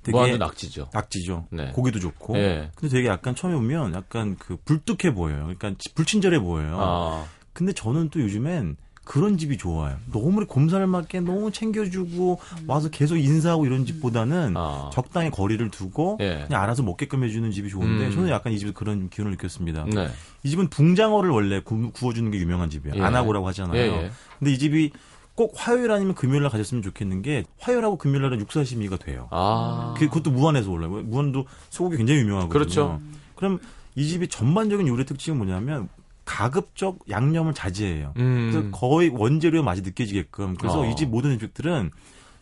되게 0.02 0.16
무한도 0.16 0.37
낙지죠. 0.38 0.90
낙지죠. 0.92 1.46
네. 1.50 1.70
고기도 1.73 2.00
좋고. 2.00 2.37
예. 2.37 2.70
근데 2.75 2.94
되게 2.94 3.08
약간 3.08 3.34
처음에 3.34 3.56
오면 3.56 3.94
약간 3.94 4.37
그 4.38 4.56
불뚝해 4.64 5.14
보여요. 5.14 5.44
그러니까 5.44 5.75
불친절해 5.94 6.40
보여요. 6.40 6.76
아, 6.78 7.25
근데 7.52 7.73
저는 7.73 8.11
또 8.11 8.20
요즘엔 8.20 8.76
그런 9.04 9.37
집이 9.37 9.58
좋아요. 9.58 9.96
너무 10.11 10.46
곰살맞게 10.46 11.20
너무 11.20 11.50
챙겨주고 11.52 12.40
와서 12.66 12.88
계속 12.88 13.16
인사하고 13.16 13.66
이런 13.66 13.84
집보다는 13.84 14.54
아. 14.56 14.90
적당히 14.92 15.30
거리를 15.30 15.70
두고 15.70 16.18
예. 16.20 16.44
그냥 16.46 16.62
알아서 16.62 16.82
먹게끔 16.82 17.23
해주는 17.23 17.50
집이 17.50 17.68
좋은데 17.68 18.06
음. 18.06 18.11
저는 18.12 18.30
약간 18.30 18.52
이 18.52 18.58
집에서 18.58 18.75
그런 18.75 19.11
기운을 19.11 19.32
느꼈습니다. 19.32 19.84
네. 19.94 20.08
이 20.42 20.50
집은 20.50 20.68
붕장어를 20.68 21.30
원래 21.30 21.61
구, 21.61 21.92
워주는 22.02 22.30
게 22.30 22.38
유명한 22.38 22.70
집이에요. 22.70 22.96
예. 22.96 23.02
안하고라고 23.02 23.46
하잖아요. 23.49 23.76
예, 23.76 23.87
예. 23.87 24.11
근데 24.38 24.52
이 24.52 24.58
집이 24.58 24.90
꼭 25.34 25.52
화요일 25.56 25.90
아니면 25.90 26.14
금요일 26.14 26.42
날 26.42 26.50
가셨으면 26.50 26.82
좋겠는 26.82 27.23
게 27.23 27.44
화요일하고 27.58 27.99
금요일 27.99 28.23
날은 28.23 28.40
육사심의가 28.40 28.97
돼요. 28.99 29.28
아. 29.30 29.95
그, 29.99 30.08
그것도 30.08 30.30
무안에서 30.30 30.71
올라요. 30.71 30.90
무안도 30.90 31.47
소고기 31.71 31.97
굉장히 31.97 32.21
유명하거든요. 32.21 32.52
그렇죠. 32.52 33.00
그럼 33.34 33.58
이 33.97 34.06
집이 34.08 34.28
전반적인 34.28 34.86
요리 34.88 35.04
특징은 35.04 35.38
뭐냐면 35.38 35.88
가급적 36.25 36.99
양념을 37.08 37.54
자제해요. 37.54 38.15
음. 38.17 38.50
그래서 38.50 38.71
거의 38.71 39.08
원재료 39.08 39.63
맛이 39.63 39.82
느껴지게끔. 39.82 40.54
그래서 40.56 40.80
어. 40.80 40.87
이집 40.87 41.08
모든 41.10 41.32
음식들은 41.32 41.91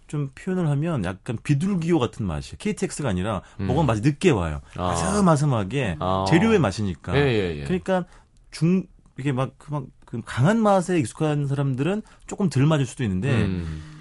좀 0.06 0.30
표현을 0.34 0.68
하면 0.68 1.04
약간 1.04 1.38
비둘기호 1.42 1.98
같은 1.98 2.26
맛이에요. 2.26 2.56
KTX가 2.58 3.08
아니라 3.08 3.42
음. 3.60 3.66
먹으면 3.66 3.86
맛이 3.86 4.02
늦게 4.02 4.30
와요. 4.30 4.60
아. 4.76 4.90
아슴아슴하게 4.90 5.96
아. 6.00 6.24
재료의 6.28 6.58
맛이니까. 6.58 7.16
예, 7.16 7.20
예, 7.20 7.56
예. 7.60 7.64
그러니까 7.64 8.04
중 8.50 8.84
이게 9.18 9.32
막 9.32 9.58
그막 9.58 9.84
그 10.04 10.20
강한 10.24 10.60
맛에 10.60 10.98
익숙한 10.98 11.46
사람들은 11.46 12.02
조금 12.26 12.50
덜 12.50 12.66
맞을 12.66 12.84
수도 12.84 13.02
있는데 13.04 13.30
음. 13.44 13.91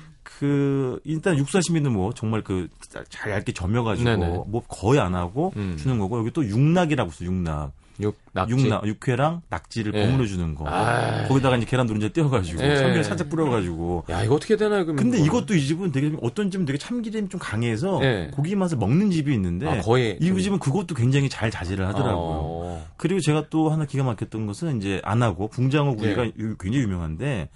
그 0.41 0.99
일단 1.03 1.37
육사시미는 1.37 1.91
뭐 1.93 2.11
정말 2.13 2.41
그 2.41 2.67
잘 3.09 3.31
얇게 3.31 3.51
점여가지고 3.53 4.09
네네. 4.09 4.27
뭐 4.47 4.63
거의 4.67 4.99
안 4.99 5.13
하고 5.13 5.53
음. 5.55 5.77
주는 5.77 5.99
거고 5.99 6.17
여기 6.19 6.31
또 6.31 6.43
육낙이라고 6.43 7.11
있어 7.11 7.23
육낙 7.25 7.71
육, 7.99 8.17
낙지. 8.33 8.51
육낙 8.53 8.85
육회랑 8.87 9.43
낙지를 9.49 9.93
예. 9.95 10.07
버무려 10.07 10.25
주는 10.25 10.55
거 10.55 10.67
아이. 10.67 11.27
거기다가 11.27 11.55
이제 11.57 11.65
계란 11.67 11.85
노른자 11.85 12.09
띄워가지고 12.09 12.63
예. 12.63 12.75
참기름 12.75 13.03
살짝 13.03 13.29
뿌려가지고 13.29 14.05
야, 14.09 14.23
이거 14.23 14.33
어떻게 14.35 14.57
되나요, 14.57 14.83
그럼? 14.85 14.95
근데 14.97 15.17
이거? 15.19 15.37
이것도 15.37 15.53
이 15.53 15.61
집은 15.65 15.91
되게 15.91 16.11
어떤 16.23 16.49
집은 16.49 16.65
되게 16.65 16.79
참기름이 16.79 17.29
좀 17.29 17.39
강해서 17.39 17.99
예. 18.03 18.31
고기 18.33 18.55
맛을 18.55 18.77
먹는 18.79 19.11
집이 19.11 19.31
있는데 19.35 19.67
아, 19.69 19.79
거의. 19.81 20.17
이 20.19 20.25
좀- 20.27 20.39
집은 20.39 20.57
그것도 20.59 20.95
굉장히 20.95 21.29
잘 21.29 21.51
자제를 21.51 21.87
하더라고요. 21.87 22.15
어. 22.41 22.87
그리고 22.97 23.19
제가 23.21 23.45
또 23.51 23.69
하나 23.69 23.85
기가 23.85 24.03
막혔던 24.03 24.47
것은 24.47 24.77
이제 24.77 24.99
안 25.03 25.21
하고 25.21 25.47
붕장어 25.49 25.93
구이가 25.95 26.25
예. 26.25 26.31
유- 26.39 26.57
굉장히 26.57 26.83
유명한데 26.85 27.49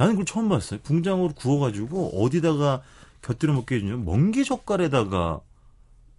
나는 0.00 0.14
그걸 0.14 0.24
처음 0.24 0.48
봤어요. 0.48 0.80
붕장어를 0.82 1.34
구워가지고 1.34 2.24
어디다가 2.24 2.80
곁들여 3.20 3.52
먹게 3.52 3.74
해주냐면 3.74 4.06
멍게 4.06 4.44
젓갈에다가 4.44 5.40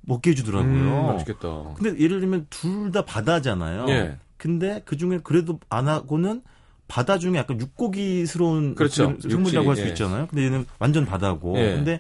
먹게 0.02 0.30
해주더라고요. 0.32 0.72
음, 0.72 1.06
맛있겠다. 1.08 1.74
근데 1.76 2.00
예를 2.00 2.20
들면 2.20 2.46
둘 2.52 2.92
다 2.92 3.04
바다잖아요. 3.04 3.90
예. 3.90 4.18
근데 4.38 4.84
그 4.86 4.98
중에 4.98 5.20
그래도 5.24 5.60
안 5.70 5.88
하고는 5.88 6.44
바다 6.88 7.18
중에 7.18 7.38
약간 7.38 7.60
육고기스러운 7.60 8.76
그렇죠. 8.76 9.16
그 9.20 9.30
생물이라고 9.30 9.70
할수 9.70 9.82
육지, 9.82 9.90
예. 9.90 9.94
있잖아요. 9.94 10.28
근데 10.28 10.44
얘는 10.46 10.66
완전 10.78 11.06
바다고. 11.08 11.58
예. 11.58 11.74
근데 11.74 12.00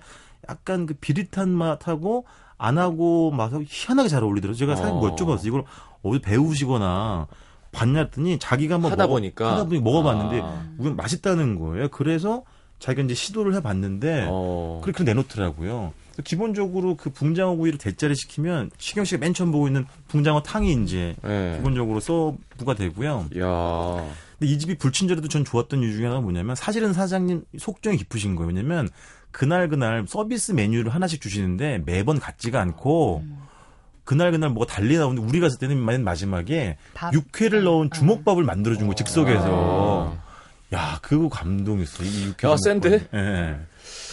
약간 0.49 0.85
그 0.85 0.93
비릿한 0.93 1.49
맛하고 1.49 2.25
안 2.59 2.77
하고 2.77 3.31
맛하고 3.31 3.63
희한하게 3.67 4.07
잘 4.07 4.23
어울리더라고요. 4.23 4.55
제가 4.55 4.75
사실 4.75 4.93
어. 4.93 4.97
뭐 4.99 5.15
여쭤봤어요. 5.15 5.47
이걸 5.47 5.63
어디 6.03 6.19
배우시거나 6.19 7.25
봤냐 7.71 7.99
했더니 8.01 8.37
자기가 8.39 8.75
한번 8.75 8.91
하다 8.91 9.05
먹어- 9.05 9.09
보니까. 9.09 9.51
하다 9.53 9.63
보니 9.65 9.79
먹어봤는데 9.81 10.41
아. 10.43 10.65
우선 10.77 10.95
맛있다는 10.95 11.59
거예요. 11.59 11.87
그래서 11.89 12.43
자기가 12.79 13.03
이제 13.05 13.13
시도를 13.13 13.53
해봤는데 13.55 14.27
어. 14.29 14.81
그렇게 14.83 15.03
내놓더라고요. 15.03 15.93
기본적으로 16.25 16.97
그 16.97 17.09
붕장어 17.09 17.55
구이를 17.55 17.77
대짜를 17.79 18.15
시키면 18.15 18.69
시경 18.77 19.05
씨가 19.05 19.19
맨 19.19 19.33
처음 19.33 19.51
보고 19.51 19.67
있는 19.67 19.85
붕장어 20.09 20.43
탕이 20.43 20.83
이제 20.83 21.15
예. 21.25 21.53
기본적으로 21.57 21.99
서브가 21.99 22.75
되고요. 22.75 23.27
야. 23.39 24.05
근데 24.37 24.51
이 24.53 24.59
집이 24.59 24.77
불친절해도 24.77 25.29
전 25.29 25.45
좋았던 25.45 25.81
이유 25.81 25.93
중에 25.93 26.05
하나가 26.05 26.21
뭐냐면 26.21 26.55
사실은 26.55 26.93
사장님 26.93 27.43
속정이 27.57 27.97
깊으신 27.97 28.35
거예요. 28.35 28.49
왜냐면 28.49 28.89
그날 29.31 29.69
그날 29.69 30.05
서비스 30.07 30.51
메뉴를 30.51 30.93
하나씩 30.93 31.21
주시는데 31.21 31.83
매번 31.85 32.19
같지가 32.19 32.59
않고 32.59 33.23
그날 34.03 34.31
그날 34.31 34.49
뭐가 34.49 34.73
달리 34.73 34.97
나오는데 34.97 35.27
우리 35.27 35.39
갔을 35.39 35.57
때는 35.59 35.83
맨 35.85 36.03
마지막에 36.03 36.77
밥. 36.93 37.13
육회를 37.13 37.63
넣은 37.63 37.89
주먹밥을 37.91 38.43
만들어 38.43 38.75
준거 38.75 38.95
즉석에서 38.95 40.17
아. 40.17 40.75
야 40.75 40.99
그거 41.01 41.29
감동했어. 41.29 42.03
이 42.03 42.25
육회. 42.25 42.47
야. 42.47 42.55
센데? 42.63 43.07
예. 43.13 43.57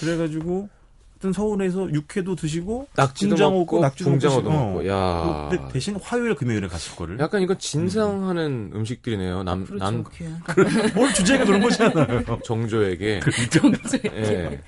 그래가지고 0.00 0.68
하여튼 1.14 1.32
서울에서 1.32 1.90
육회도 1.92 2.36
드시고 2.36 2.86
낙지도 2.94 3.30
붕장어 3.30 3.50
먹고, 3.58 3.80
낙지도 3.80 4.10
먹고. 4.10 4.50
어. 4.50 4.86
야. 4.86 5.50
대신 5.72 5.96
화요일 6.00 6.34
금요일에 6.36 6.68
갔을 6.68 6.94
거를. 6.94 7.18
약간 7.18 7.42
이거 7.42 7.56
진상하는 7.58 8.70
음 8.72 8.84
식들이네요. 8.84 9.42
남, 9.42 9.64
그렇죠. 9.64 9.84
남 9.84 10.04
귀한. 10.14 10.40
뭘 10.94 11.12
주제가 11.14 11.44
그런 11.44 11.60
거잖아요. 11.60 12.22
정조에게. 12.44 13.20
정도의 13.50 14.00
예. 14.14 14.60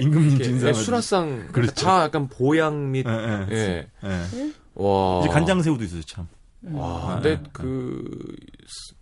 임금님 0.00 0.42
진상. 0.42 0.72
수라상 0.72 1.48
그렇죠. 1.52 1.86
다 1.86 2.02
약간 2.04 2.28
보양 2.28 2.90
및 2.90 3.06
예, 3.08 3.46
예. 3.52 3.88
예. 4.04 4.52
예. 4.78 4.82
와. 4.84 5.20
이제 5.20 5.28
간장새우도 5.28 5.84
있어요, 5.84 6.02
참. 6.02 6.26
와. 6.72 7.12
아, 7.12 7.14
근데 7.14 7.40
아, 7.44 7.48
그, 7.52 8.36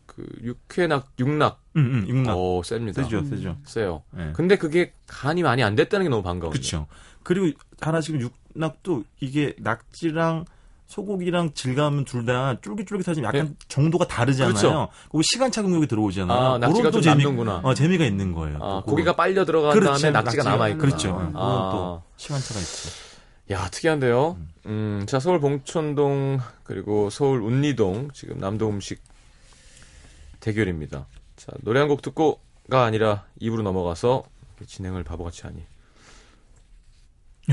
그 0.06 0.24
육회낙 0.42 1.08
육낙 1.18 1.60
응, 1.76 2.02
응, 2.02 2.08
육낙. 2.08 2.34
어 2.36 2.62
셉니다. 2.64 3.02
세죠, 3.02 3.24
세죠. 3.24 3.56
세요. 3.64 4.02
예. 4.18 4.32
근데 4.34 4.56
그게 4.56 4.92
간이 5.06 5.42
많이 5.42 5.62
안 5.62 5.74
됐다는 5.76 6.04
게 6.06 6.10
너무 6.10 6.22
반가워요. 6.22 6.52
그쵸. 6.52 6.86
그리고 7.22 7.56
하나 7.80 8.00
지금 8.00 8.20
육낙도 8.56 9.04
이게 9.20 9.54
낙지랑 9.58 10.44
소고기랑 10.86 11.52
질감은 11.54 12.04
둘 12.04 12.24
다 12.26 12.56
쫄깃쫄깃하지만 12.60 13.32
약간 13.32 13.56
정도가 13.68 14.08
다르잖아요. 14.08 14.50
예. 14.50 14.52
그렇죠. 14.58 14.88
그리고 15.10 15.22
시간차 15.22 15.62
공격이 15.62 15.86
들어오잖아요. 15.86 16.36
아, 16.36 16.58
낙지가 16.58 16.90
좀 16.90 17.00
남는구나. 17.02 17.60
어, 17.62 17.74
재미가 17.74 18.04
있는 18.04 18.32
거예요. 18.32 18.58
아, 18.60 18.82
또 18.84 18.90
고기가 18.90 19.14
빨려 19.14 19.44
들어간 19.44 19.72
그렇죠. 19.72 19.92
다음에 20.00 20.10
낙지가, 20.10 20.42
남아 20.42 20.68
있고. 20.70 20.78
그렇죠. 20.80 21.08
예, 21.10 21.12
그건 21.12 21.32
아. 21.36 21.70
또 21.72 22.02
시간차가 22.16 22.58
있죠. 22.58 23.09
야, 23.50 23.68
특이한데요. 23.68 24.38
음, 24.66 25.04
자, 25.06 25.18
서울 25.18 25.40
봉천동 25.40 26.38
그리고 26.62 27.10
서울 27.10 27.40
운리동 27.42 28.10
지금 28.12 28.38
남도 28.38 28.68
음식 28.68 29.02
대결입니다. 30.40 31.06
자, 31.36 31.52
노래 31.62 31.80
한 31.80 31.88
곡 31.88 32.02
듣고가 32.02 32.84
아니라 32.84 33.26
입으로 33.40 33.62
넘어가서 33.62 34.24
진행을 34.66 35.02
바보같이 35.04 35.42
하니. 35.42 35.64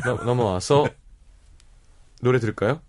넘- 0.06 0.26
넘어와서 0.26 0.86
노래 2.22 2.40
들을까요? 2.40 2.82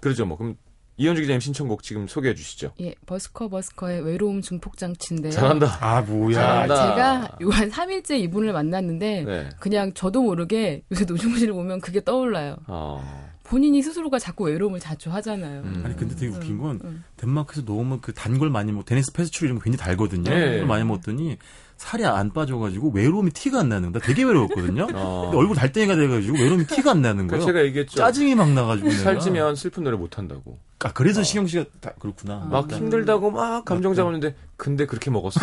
그러죠, 0.00 0.26
뭐. 0.26 0.36
그럼 0.36 0.56
이현주 0.98 1.22
기자님 1.22 1.40
신청곡 1.40 1.82
지금 1.82 2.06
소개해 2.06 2.34
주시죠. 2.34 2.72
예, 2.80 2.94
버스커 3.06 3.48
버스커의 3.48 4.02
외로움 4.04 4.42
증폭 4.42 4.76
장치인데요. 4.76 5.32
잘한다. 5.32 5.78
아, 5.80 6.02
뭐야. 6.02 6.34
잘한다. 6.34 6.76
제가 6.94 7.38
요 7.42 7.53
한 7.53 7.70
3일째 7.70 8.18
이분을 8.20 8.52
만났는데 8.52 9.24
네. 9.24 9.48
그냥 9.58 9.92
저도 9.94 10.22
모르게 10.22 10.82
요새 10.92 11.04
노중훈 11.04 11.38
씨를 11.38 11.54
보면 11.54 11.80
그게 11.80 12.04
떠올라요. 12.04 12.56
아, 12.66 13.02
본인이 13.42 13.82
스스로가 13.82 14.18
자꾸 14.18 14.44
외로움을 14.44 14.80
자초하잖아요. 14.80 15.62
음. 15.62 15.82
아니 15.84 15.96
근데 15.96 16.14
되게 16.14 16.28
웃긴 16.34 16.58
건 16.58 16.78
음. 16.84 17.04
덴마크에서 17.16 17.64
너무 17.64 17.98
그 18.00 18.12
단 18.12 18.38
걸 18.38 18.50
많이 18.50 18.70
먹 18.72 18.84
Danish 18.84 19.12
pastry 19.12 19.46
이런 19.48 19.58
거 19.58 19.64
굉장히 19.64 19.82
달거든요. 19.84 20.30
네. 20.30 20.50
그걸 20.52 20.66
많이 20.66 20.84
먹었더니 20.84 21.36
살이 21.82 22.04
안 22.06 22.32
빠져가지고 22.32 22.92
외로움이 22.94 23.32
티가 23.32 23.58
안 23.58 23.68
나는 23.68 23.90
거야. 23.90 24.00
나 24.00 24.06
되게 24.06 24.22
외로웠거든요. 24.22 24.86
어. 24.94 25.22
근데 25.24 25.36
얼굴 25.36 25.56
달덩이가 25.56 25.96
돼가지고 25.96 26.38
외로움이 26.38 26.64
티가 26.66 26.92
안 26.92 27.02
나는 27.02 27.26
그 27.26 27.32
거예요. 27.32 27.44
제가 27.46 27.64
얘기했죠. 27.64 27.96
짜증이 27.96 28.36
막 28.36 28.50
나가지고. 28.52 28.88
살찌면 28.92 29.56
슬픈 29.56 29.82
노래 29.82 29.96
못 29.96 30.16
한다고. 30.16 30.60
아 30.84 30.92
그래서 30.92 31.24
시경 31.24 31.48
씨가 31.48 31.64
다 31.80 31.92
그렇구나. 31.98 32.46
막. 32.48 32.70
힘들다고 32.70 33.32
막 33.32 33.64
감정 33.64 33.94
잡았는데 33.94 34.36
근데 34.56 34.86
그렇게 34.86 35.10
먹었어? 35.10 35.40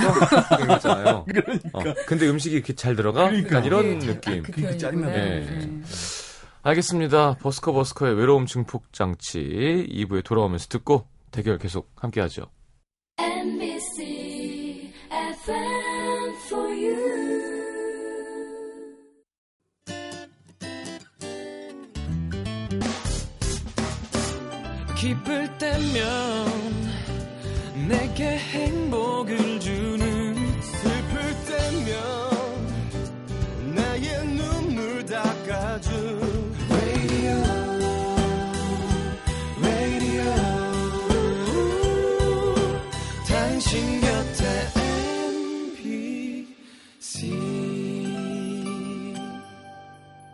그러잖아요. 0.57 1.25
그러니까. 1.29 1.93
근데 2.07 2.27
음식이 2.29 2.55
이렇게 2.55 2.73
잘 2.73 2.95
들어가? 2.95 3.25
그러니까. 3.27 3.49
약간 3.57 3.65
이런 3.65 3.85
예, 3.85 3.99
자- 3.99 4.05
느낌. 4.07 4.43
그 4.43 4.51
그러니까 4.53 4.77
짜증나. 4.77 5.07
표현이구나. 5.07 5.61
예. 5.61 5.61
예. 5.61 5.81
알겠습니다. 6.61 7.35
버스커 7.41 7.73
버스커의 7.73 8.15
외로움 8.15 8.45
증폭 8.45 8.91
장치 8.93 9.87
2부에 9.91 10.23
돌아오면서 10.23 10.67
듣고 10.69 11.05
대결 11.31 11.57
계속 11.57 11.91
함께 11.95 12.21
하죠. 12.21 12.43
기쁠 24.99 25.57
때면 25.57 26.45
내게 27.87 28.37
행복을 28.37 29.57
주 29.61 29.88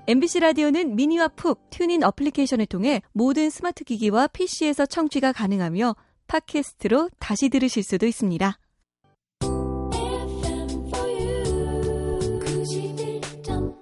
MBC 0.08 0.39
라디오는 0.39 0.96
미니와 0.96 1.30
푹, 1.30 1.67
TuneIn 1.71 2.04
어플리케이션을 2.04 2.68
통해 2.68 3.02
모든 3.12 3.50
스마트 3.50 3.84
기기와 3.84 4.28
PC에서 4.28 4.86
청취가 4.86 5.32
가능하며 5.34 5.96
팟캐스트로 6.28 7.10
다시 7.20 7.50
들으실 7.50 7.82
수도 7.84 8.06
있습니다. 8.06 8.60
FM 9.41 10.70
for 10.94 11.10
you. 11.10 12.39
91.9. 12.39 13.76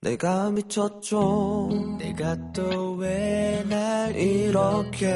내가 0.00 0.50
미쳤죠 0.50 1.68
내가 1.98 2.36
또 2.52 2.96
왜 2.96 3.64
날 3.68 4.16
이렇게 4.16 5.12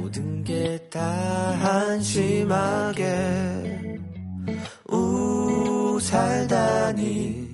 모든 0.00 0.42
게 0.42 0.78
다 0.90 1.00
한심하게 1.92 3.04
우 4.88 5.98
살다니. 6.00 7.50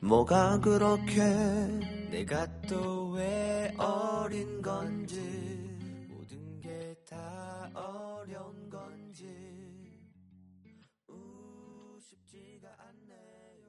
뭐가 0.00 0.58
그렇게 0.60 1.20
내가 2.10 2.46
또 2.62 3.12
왜 3.18 3.74
어린 3.76 4.62
건지 4.62 5.18
모든 6.08 6.60
게 6.60 6.94
다 7.08 7.70
어려운 7.74 8.70
건지. 8.70 9.26
우 11.08 11.98
쉽지가 12.00 12.68
않네요. 12.68 13.68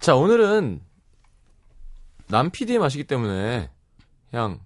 자, 0.00 0.14
오늘은 0.16 0.80
남 2.28 2.50
PD의 2.50 2.78
맛이기 2.78 3.04
때문에 3.04 3.70
그냥 4.30 4.60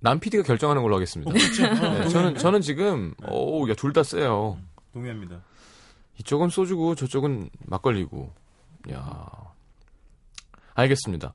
남 0.00 0.18
PD가 0.18 0.42
결정하는 0.44 0.82
걸로 0.82 0.96
하겠습니다. 0.96 1.30
네, 1.32 2.08
저는 2.08 2.36
저는 2.36 2.60
지금 2.62 3.14
오, 3.28 3.68
야, 3.68 3.74
둘 3.74 3.92
다 3.92 4.02
세요. 4.02 4.58
동의합니다. 4.92 5.40
이쪽은 6.18 6.48
소주고 6.48 6.94
저쪽은 6.94 7.50
막걸리고. 7.66 8.32
야. 8.92 9.26
알겠습니다. 10.74 11.34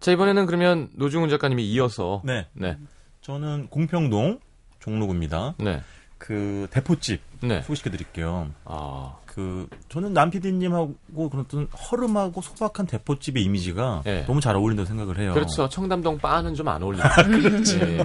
자, 0.00 0.12
이번에는 0.12 0.46
그러면 0.46 0.90
노중훈 0.94 1.28
작가님이 1.28 1.68
이어서 1.72 2.22
네, 2.24 2.46
네. 2.52 2.78
저는 3.20 3.66
공평동 3.68 4.38
종로구입니다. 4.78 5.56
네. 5.58 5.82
그 6.18 6.68
대포집 6.70 7.20
네. 7.42 7.62
소개시켜 7.62 7.90
드릴게요. 7.90 8.50
아. 8.64 9.16
그 9.38 9.68
저는 9.88 10.14
남 10.14 10.30
PD님하고 10.30 11.30
그런 11.30 11.44
어떤 11.44 11.66
허름하고 11.66 12.42
소박한 12.42 12.86
대포집의 12.88 13.40
이미지가 13.44 14.02
네. 14.04 14.24
너무 14.26 14.40
잘 14.40 14.56
어울린다고 14.56 14.84
생각을 14.84 15.16
해요. 15.20 15.32
그렇죠. 15.32 15.68
청담동 15.68 16.18
바는 16.18 16.56
좀 16.56 16.66
안 16.66 16.82
어울리죠. 16.82 17.04
그렇지. 17.22 17.98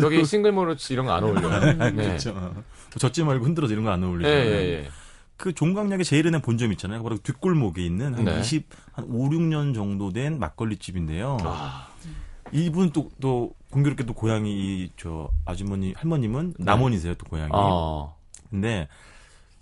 여기 0.00 0.24
싱글모르츠 0.24 0.94
이런 0.94 1.04
거 1.04 1.12
안 1.12 1.24
어울려요. 1.24 1.74
네. 1.74 1.92
그렇죠. 1.92 2.54
젖지 2.98 3.22
말고 3.22 3.44
흔들어서 3.44 3.74
이런 3.74 3.84
거안 3.84 4.00
예, 4.00 4.06
어울리죠. 4.06 4.28
예, 4.30 4.32
예. 4.32 4.88
그 5.36 5.52
종강역에 5.52 6.04
제일 6.04 6.26
은행 6.26 6.40
본점 6.40 6.72
있잖아요. 6.72 7.02
바로 7.02 7.18
뒷골목에 7.18 7.84
있는 7.84 8.14
한 8.14 8.24
네. 8.24 8.40
20, 8.40 8.66
한 8.92 9.04
5, 9.10 9.28
6년 9.28 9.74
정도 9.74 10.10
된 10.10 10.38
막걸리 10.38 10.78
집인데요. 10.78 11.36
아, 11.42 11.88
이분 12.50 12.92
또, 12.92 13.10
또, 13.20 13.52
공교롭게 13.70 14.04
또 14.06 14.14
고향이, 14.14 14.50
이 14.50 14.90
저, 14.96 15.28
아주머니, 15.44 15.92
할머님은 15.98 16.54
남원이세요, 16.58 17.14
또 17.16 17.26
고향이. 17.26 17.50
아. 17.52 18.12
근데, 18.50 18.88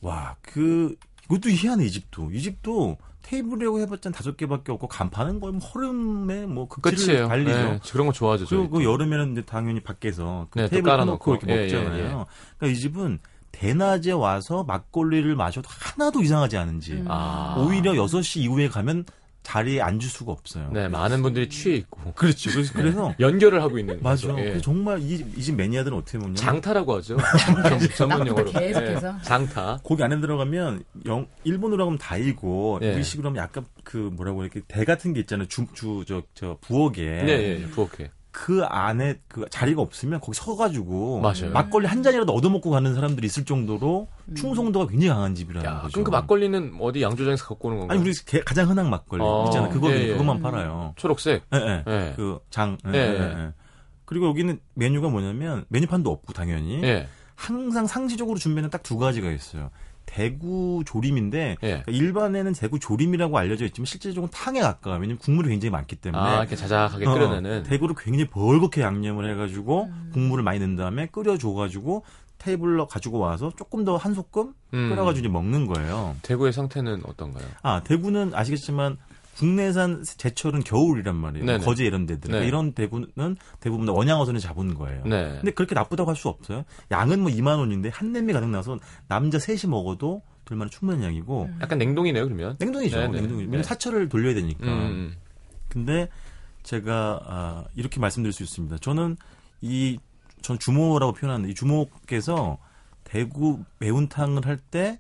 와, 0.01 0.37
그, 0.43 0.97
이것도 1.27 1.51
희한해, 1.51 1.85
이 1.85 1.91
집도. 1.91 2.31
이 2.31 2.41
집도 2.41 2.97
테이블이라고 3.23 3.81
해봤자 3.81 4.09
한 4.09 4.13
다섯 4.13 4.37
개밖에 4.37 4.73
없고, 4.73 4.89
간판은 4.89 5.41
거의 5.41 5.53
뭐 5.53 5.61
허름에 5.61 6.47
뭐 6.47 6.69
극치를. 6.69 7.29
달리죠. 7.29 7.53
네, 7.53 7.81
그런 7.93 8.07
거 8.07 8.13
좋아하죠. 8.13 8.47
그리고 8.47 8.71
그 8.71 8.83
또. 8.83 8.93
여름에는 8.93 9.33
이제 9.33 9.43
당연히 9.43 9.81
밖에서 9.81 10.47
그 10.51 10.59
네, 10.59 10.65
또 10.65 10.71
테이블 10.71 10.91
깔아놓고. 10.91 11.35
이렇게 11.37 11.53
예, 11.53 11.57
예, 11.57 11.63
먹잖아요. 11.63 11.99
예. 11.99 12.09
그러니까 12.59 12.67
이 12.67 12.77
집은 12.77 13.19
대낮에 13.53 14.13
와서 14.13 14.65
막걸리를 14.65 15.35
마셔도 15.35 15.69
하나도 15.71 16.23
이상하지 16.23 16.57
않은지. 16.57 17.05
아. 17.09 17.57
오히려 17.59 17.93
6시 17.93 18.41
이후에 18.41 18.69
가면 18.69 19.05
자리에 19.51 19.81
앉을 19.81 20.03
수가 20.03 20.31
없어요. 20.31 20.71
네, 20.73 20.87
많은 20.87 21.23
분들이 21.23 21.49
취해 21.49 21.75
있고. 21.77 22.13
그렇죠. 22.15 22.51
그래서, 22.53 22.73
그래서 22.73 23.15
연결을 23.19 23.61
하고 23.61 23.81
있는. 23.81 23.99
맞아. 24.01 24.33
계속, 24.33 24.39
예. 24.39 24.61
정말 24.61 25.03
이집 25.03 25.57
매니아들은 25.57 25.97
어떻게 25.97 26.19
먹냐면 26.19 26.37
장타라고 26.37 26.97
하죠. 26.97 27.17
전문 27.97 28.29
용어로. 28.29 28.53
계속해서. 28.53 29.15
예, 29.19 29.23
장타. 29.25 29.81
거기 29.83 30.05
안에 30.05 30.21
들어가면 30.21 30.85
영 31.07 31.27
일본어로 31.43 31.85
하면 31.87 31.99
다이고 31.99 32.79
예. 32.83 32.95
우리식으로 32.95 33.31
하면 33.31 33.43
약간 33.43 33.67
그 33.83 33.97
뭐라고 33.97 34.45
이렇게 34.45 34.61
대 34.69 34.85
같은 34.85 35.13
게 35.13 35.21
있잖아요. 35.21 35.49
주주저 35.49 36.23
저 36.35 36.57
부엌에 36.61 37.25
네, 37.25 37.29
예, 37.29 37.63
예, 37.63 37.67
부엌에. 37.67 38.11
그 38.33 38.63
안에 38.65 39.19
그 39.29 39.45
자리가 39.51 39.83
없으면 39.83 40.21
거기 40.21 40.37
서가지고 40.39 41.21
맞아요. 41.21 41.51
막걸리 41.53 41.87
한 41.87 42.03
잔이라도 42.03 42.33
얻어먹고 42.33 42.71
가는 42.71 42.95
사람들이 42.95 43.27
있을 43.27 43.45
정도로 43.45 44.07
충성도가 44.37 44.87
굉장히 44.87 45.09
강한 45.13 45.35
집이라는 45.35 45.69
야, 45.69 45.81
거죠. 45.81 45.93
그럼 45.93 46.05
그 46.05 46.11
막걸리는 46.11 46.77
어디 46.81 47.03
양조장에서 47.03 47.45
갖고 47.47 47.69
오는 47.69 47.79
건가요? 47.81 47.99
아니 47.99 48.09
우리 48.09 48.17
게- 48.25 48.41
가장 48.41 48.69
흔한 48.71 48.89
막걸리 48.89 49.23
어, 49.25 49.45
있잖아. 49.47 49.69
그거 49.69 49.91
예, 49.91 50.03
예. 50.05 50.09
그것만 50.13 50.41
팔아요. 50.43 50.93
초록색. 50.97 51.43
예, 51.55 51.59
예. 51.59 51.85
예. 51.87 52.15
그장 52.17 52.79
예, 52.87 52.91
예, 52.93 52.99
예, 52.99 53.19
예. 53.19 53.39
예. 53.47 53.53
그리고 54.05 54.27
여기는 54.29 54.61
메뉴가 54.75 55.09
뭐냐면 55.09 55.65
메뉴판도 55.69 56.11
없고 56.11 56.33
당연히 56.33 56.83
예. 56.85 57.09
항상 57.35 57.87
상시적으로 57.87 58.39
준비는 58.39 58.71
딱 58.71 58.83
두 58.83 58.97
가지가 58.99 59.31
있어요. 59.31 59.71
대구 60.13 60.83
조림인데 60.85 61.57
예. 61.63 61.67
그러니까 61.67 61.93
일반에는 61.93 62.53
대구 62.55 62.79
조림이라고 62.81 63.39
알려져 63.39 63.65
있지만 63.67 63.87
실제적으로 63.87 64.31
탕에 64.31 64.61
가까워. 64.61 64.97
왜냐면 64.97 65.19
국물이 65.19 65.49
굉장히 65.49 65.71
많기 65.71 65.97
때문에. 65.97 66.23
아, 66.23 66.39
이렇게 66.41 66.57
자작하게 66.57 67.07
어, 67.07 67.13
끓여내는. 67.15 67.63
대구를 67.65 67.95
굉장히 67.97 68.27
벌겋게 68.29 68.81
양념을 68.81 69.31
해가지고 69.31 69.91
국물을 70.13 70.43
많이 70.43 70.59
넣은 70.59 70.77
다음에 70.77 71.07
끓여줘가지고 71.07 72.05
테이블로 72.39 72.87
가지고 72.89 73.19
와서 73.19 73.53
조금 73.57 73.85
더 73.85 73.97
한 73.99 74.15
소끔 74.15 74.55
음. 74.75 74.89
끓여가지고 74.91 75.21
이제 75.21 75.29
먹는 75.29 75.67
거예요. 75.67 76.17
대구의 76.23 76.53
상태는 76.53 77.03
어떤가요? 77.07 77.45
아 77.63 77.83
대구는 77.85 78.33
아시겠지만 78.35 78.97
국내산 79.41 80.05
제철은 80.05 80.61
겨울이란 80.61 81.17
말이에요. 81.17 81.47
네네. 81.47 81.65
거제 81.65 81.85
이런 81.85 82.07
데들. 82.07 82.31
네. 82.31 82.47
이런 82.47 82.73
대구는 82.73 83.37
대부분 83.61 83.87
다 83.87 83.93
원양어선을 83.93 84.41
잡은 84.41 84.75
거예요. 84.75 85.03
네. 85.05 85.37
근데 85.41 85.51
그렇게 85.53 85.75
나쁘다고 85.75 86.11
할 86.11 86.17
수 86.17 86.29
없어요. 86.29 86.65
양은 86.91 87.21
뭐 87.21 87.31
2만 87.31 87.59
원인데 87.59 87.89
한 87.89 88.13
냄비 88.13 88.33
가득 88.33 88.49
나서 88.49 88.79
남자 89.09 89.39
셋이 89.39 89.63
먹어도 89.69 90.23
둘만은 90.45 90.71
충분한 90.71 91.03
양이고 91.05 91.49
약간 91.61 91.79
냉동이네요, 91.79 92.25
그러면. 92.25 92.57
냉동이죠. 92.59 92.97
네네. 92.99 93.13
냉동. 93.21 93.39
왜냐면 93.39 93.59
네. 93.59 93.63
사철을 93.63 94.09
돌려야 94.09 94.35
되니까. 94.35 94.67
음. 94.67 95.15
근데 95.69 96.09
제가 96.63 97.21
아, 97.25 97.65
이렇게 97.75 98.01
말씀드릴 98.01 98.33
수 98.33 98.43
있습니다. 98.43 98.79
저는 98.79 99.17
이 99.63 99.99
전 100.43 100.59
주모라고 100.59 101.13
표현하는데 101.13 101.51
이 101.51 101.55
주모께서 101.55 102.57
대구 103.05 103.63
매운탕을 103.79 104.47
할 104.47 104.57
때 104.71 104.99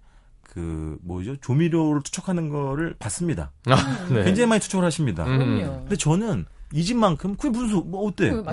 그 0.52 0.98
뭐죠 1.02 1.36
조미료를 1.36 2.02
투척하는 2.02 2.48
거를 2.48 2.94
봤습니다. 2.98 3.52
아, 3.66 4.06
네. 4.12 4.24
굉장히 4.24 4.48
많이 4.48 4.60
투척을 4.60 4.84
하십니다. 4.84 5.24
음. 5.24 5.60
근데 5.82 5.96
저는 5.96 6.44
이 6.72 6.84
집만큼 6.84 7.34
그게 7.36 7.48
무슨 7.50 7.68
소- 7.68 7.82
뭐 7.82 8.06
어때? 8.06 8.30
음. 8.30 8.44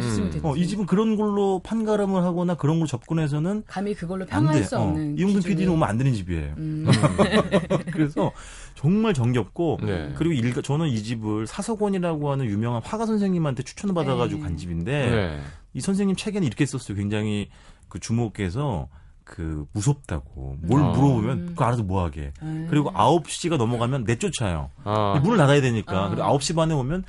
어, 0.44 0.56
이 0.56 0.68
집은 0.68 0.86
그런 0.88 1.16
걸로 1.18 1.60
판가름을 1.64 2.24
하거나 2.24 2.56
그런 2.56 2.80
걸 2.80 2.88
접근해서는 2.88 3.64
감히 3.68 3.94
그걸로 3.94 4.24
안 4.30 4.44
평할 4.46 4.60
돼. 4.60 4.64
수 4.64 4.78
어, 4.78 4.82
없는 4.84 5.18
이용준 5.18 5.38
기준이. 5.42 5.56
PD는 5.56 5.74
오면 5.74 5.88
안 5.88 5.98
되는 5.98 6.14
집이에요. 6.14 6.54
음. 6.58 6.88
그래서 7.92 8.32
정말 8.76 9.14
정겹고 9.14 9.80
네. 9.84 10.14
그리고 10.16 10.34
일가, 10.34 10.62
저는 10.62 10.88
이 10.88 11.02
집을 11.04 11.48
사석원이라고 11.48 12.32
하는 12.32 12.46
유명한 12.46 12.82
화가 12.84 13.06
선생님한테 13.06 13.64
추천을 13.64 13.94
받아가지고 13.96 14.40
네. 14.42 14.48
간 14.48 14.58
집인데 14.58 15.10
네. 15.12 15.40
이 15.74 15.82
선생님 15.82 16.16
책에는 16.16 16.46
이렇게 16.46 16.66
썼어요. 16.66 16.96
굉장히 16.98 17.50
그 17.88 18.00
주목해서 18.00 18.88
그 19.28 19.66
무섭다고 19.74 20.58
뭘 20.62 20.82
음. 20.82 20.92
물어보면 20.94 21.46
그거 21.48 21.66
알아서 21.66 21.84
뭐하게 21.84 22.32
음. 22.42 22.68
그리고 22.70 22.92
9시가 22.92 23.58
넘어가면 23.58 24.06
내쫓아요. 24.06 24.70
아. 24.86 25.20
문을 25.22 25.38
닫아야 25.38 25.62
되니까 25.62 26.06
아. 26.06 26.10
그리고 26.10 26.24
9시 26.24 26.56
반에 26.56 26.74
오면 26.74 27.04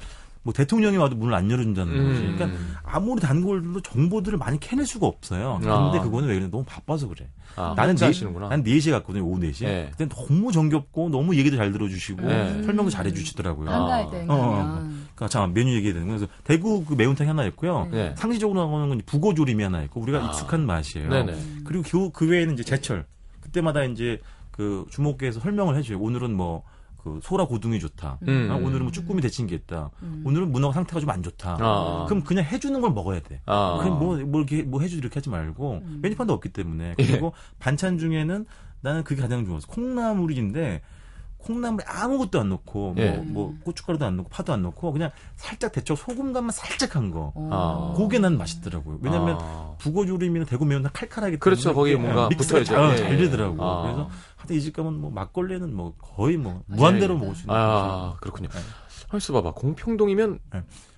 뭐 0.48 0.52
대통령이 0.54 0.96
와도 0.96 1.14
문을 1.14 1.34
안 1.34 1.50
열어준다는 1.50 1.92
거지. 1.92 2.22
음. 2.22 2.34
그러니까 2.34 2.58
아무리 2.82 3.20
단골들도 3.20 3.82
정보들을 3.82 4.38
많이 4.38 4.58
캐낼 4.58 4.86
수가 4.86 5.06
없어요. 5.06 5.58
근데 5.60 5.70
아. 5.70 6.00
그거는 6.00 6.26
왜 6.26 6.38
그래? 6.38 6.48
너무 6.50 6.64
바빠서 6.64 7.06
그래. 7.06 7.28
아, 7.54 7.74
나는 7.76 7.96
네, 7.96 8.06
하시는구나. 8.06 8.48
난 8.48 8.64
4시에 8.64 8.92
갔거든요, 8.92 9.26
오후 9.26 9.38
4시에. 9.40 9.66
네. 9.66 9.88
그때 9.90 10.08
너무 10.08 10.50
정겹고, 10.50 11.10
너무 11.10 11.36
얘기도 11.36 11.58
잘 11.58 11.70
들어주시고, 11.70 12.22
네. 12.22 12.62
설명도 12.62 12.88
잘 12.88 13.04
해주시더라고요. 13.04 13.68
한가할 13.68 14.10
때 14.10 14.24
어, 14.26 14.34
어, 14.34 14.50
가면 14.52 15.06
그러니까 15.14 15.28
잠깐 15.28 15.52
메뉴 15.52 15.74
얘기해야 15.74 15.92
되는 15.92 16.06
거예요. 16.06 16.20
그래서 16.20 16.32
대구 16.44 16.82
그 16.82 16.94
매운탕이 16.94 17.28
하나 17.28 17.44
있고요. 17.44 17.86
네. 17.90 18.14
상시적으로 18.16 18.58
나오는 18.58 18.88
건 18.88 19.02
북어조림이 19.04 19.62
하나 19.62 19.82
있고, 19.82 20.00
우리가 20.00 20.18
아. 20.18 20.30
익숙한 20.30 20.64
맛이에요. 20.64 21.10
네네. 21.10 21.38
그리고 21.64 21.84
그, 21.86 22.10
그 22.10 22.26
외에는 22.26 22.54
이제 22.54 22.64
제철. 22.64 23.04
그때마다 23.42 23.84
이제 23.84 24.18
그 24.50 24.86
주목계에서 24.88 25.40
설명을 25.40 25.76
해줘요. 25.76 25.98
오늘은 25.98 26.34
뭐, 26.34 26.62
그 27.02 27.20
소라 27.22 27.46
고등이 27.46 27.80
좋다. 27.80 28.18
음. 28.26 28.48
아, 28.50 28.56
오늘은 28.56 28.82
뭐 28.82 28.92
쭈꾸미 28.92 29.22
데친 29.22 29.46
게 29.46 29.54
있다. 29.54 29.90
음. 30.02 30.22
오늘은 30.26 30.52
문어 30.52 30.72
상태가 30.72 31.00
좀 31.00 31.08
안 31.08 31.22
좋다. 31.22 31.56
아. 31.60 32.04
그럼 32.06 32.22
그냥 32.22 32.44
해주는 32.44 32.78
걸 32.80 32.92
먹어야 32.92 33.20
돼. 33.20 33.40
아. 33.46 33.78
그럼 33.80 33.98
뭐, 33.98 34.16
뭐 34.18 34.40
이렇게 34.42 34.62
뭐 34.62 34.80
해주 34.82 34.98
이렇게 34.98 35.14
하지 35.14 35.30
말고 35.30 35.80
음. 35.84 35.98
메뉴판도 36.02 36.34
없기 36.34 36.50
때문에 36.50 36.94
예. 36.98 37.06
그리고 37.06 37.32
반찬 37.58 37.96
중에는 37.98 38.44
나는 38.82 39.04
그게 39.04 39.22
가장 39.22 39.46
좋았어. 39.46 39.66
콩나물인데 39.68 40.82
콩나물에 41.38 41.84
아무것도 41.86 42.40
안 42.40 42.48
넣고 42.50 42.94
예. 42.98 43.10
뭐, 43.12 43.24
뭐 43.24 43.54
고춧가루도 43.64 44.04
안 44.04 44.16
넣고 44.16 44.28
파도 44.28 44.52
안 44.52 44.62
넣고 44.62 44.92
그냥 44.92 45.10
살짝 45.36 45.72
데쳐 45.72 45.94
소금간만 45.94 46.50
살짝 46.50 46.96
한 46.96 47.10
거. 47.10 47.32
어. 47.34 47.48
아. 47.50 47.96
그게 47.96 48.18
난 48.18 48.36
맛있더라고요. 48.36 48.98
왜냐면 49.00 49.38
아. 49.40 49.74
북어 49.78 50.04
조림이나 50.04 50.44
대구 50.44 50.64
매운탕 50.64 50.92
때문에 50.92 51.36
그렇죠. 51.38 51.72
거기에 51.74 51.96
뭔가 51.96 52.28
믹스가 52.28 52.58
붙어야죠. 52.60 52.74
잘, 52.74 52.92
예. 52.92 52.96
잘 53.08 53.16
되더라고. 53.18 53.64
아. 53.64 53.82
그래서 53.82 54.10
하여튼 54.38 54.56
이 54.56 54.60
집 54.60 54.74
가면 54.74 55.00
뭐 55.00 55.10
막걸리는 55.10 55.74
뭐 55.74 55.94
거의 55.98 56.36
뭐 56.38 56.62
무한대로 56.66 57.14
맞아요. 57.14 57.24
먹을 57.26 57.36
수 57.36 57.42
있는 57.42 57.54
아, 57.54 58.14
거죠. 58.14 58.16
그렇군요. 58.20 58.48
네. 58.48 58.58
할수 59.08 59.32
봐봐. 59.32 59.52
공평동이면 59.52 60.38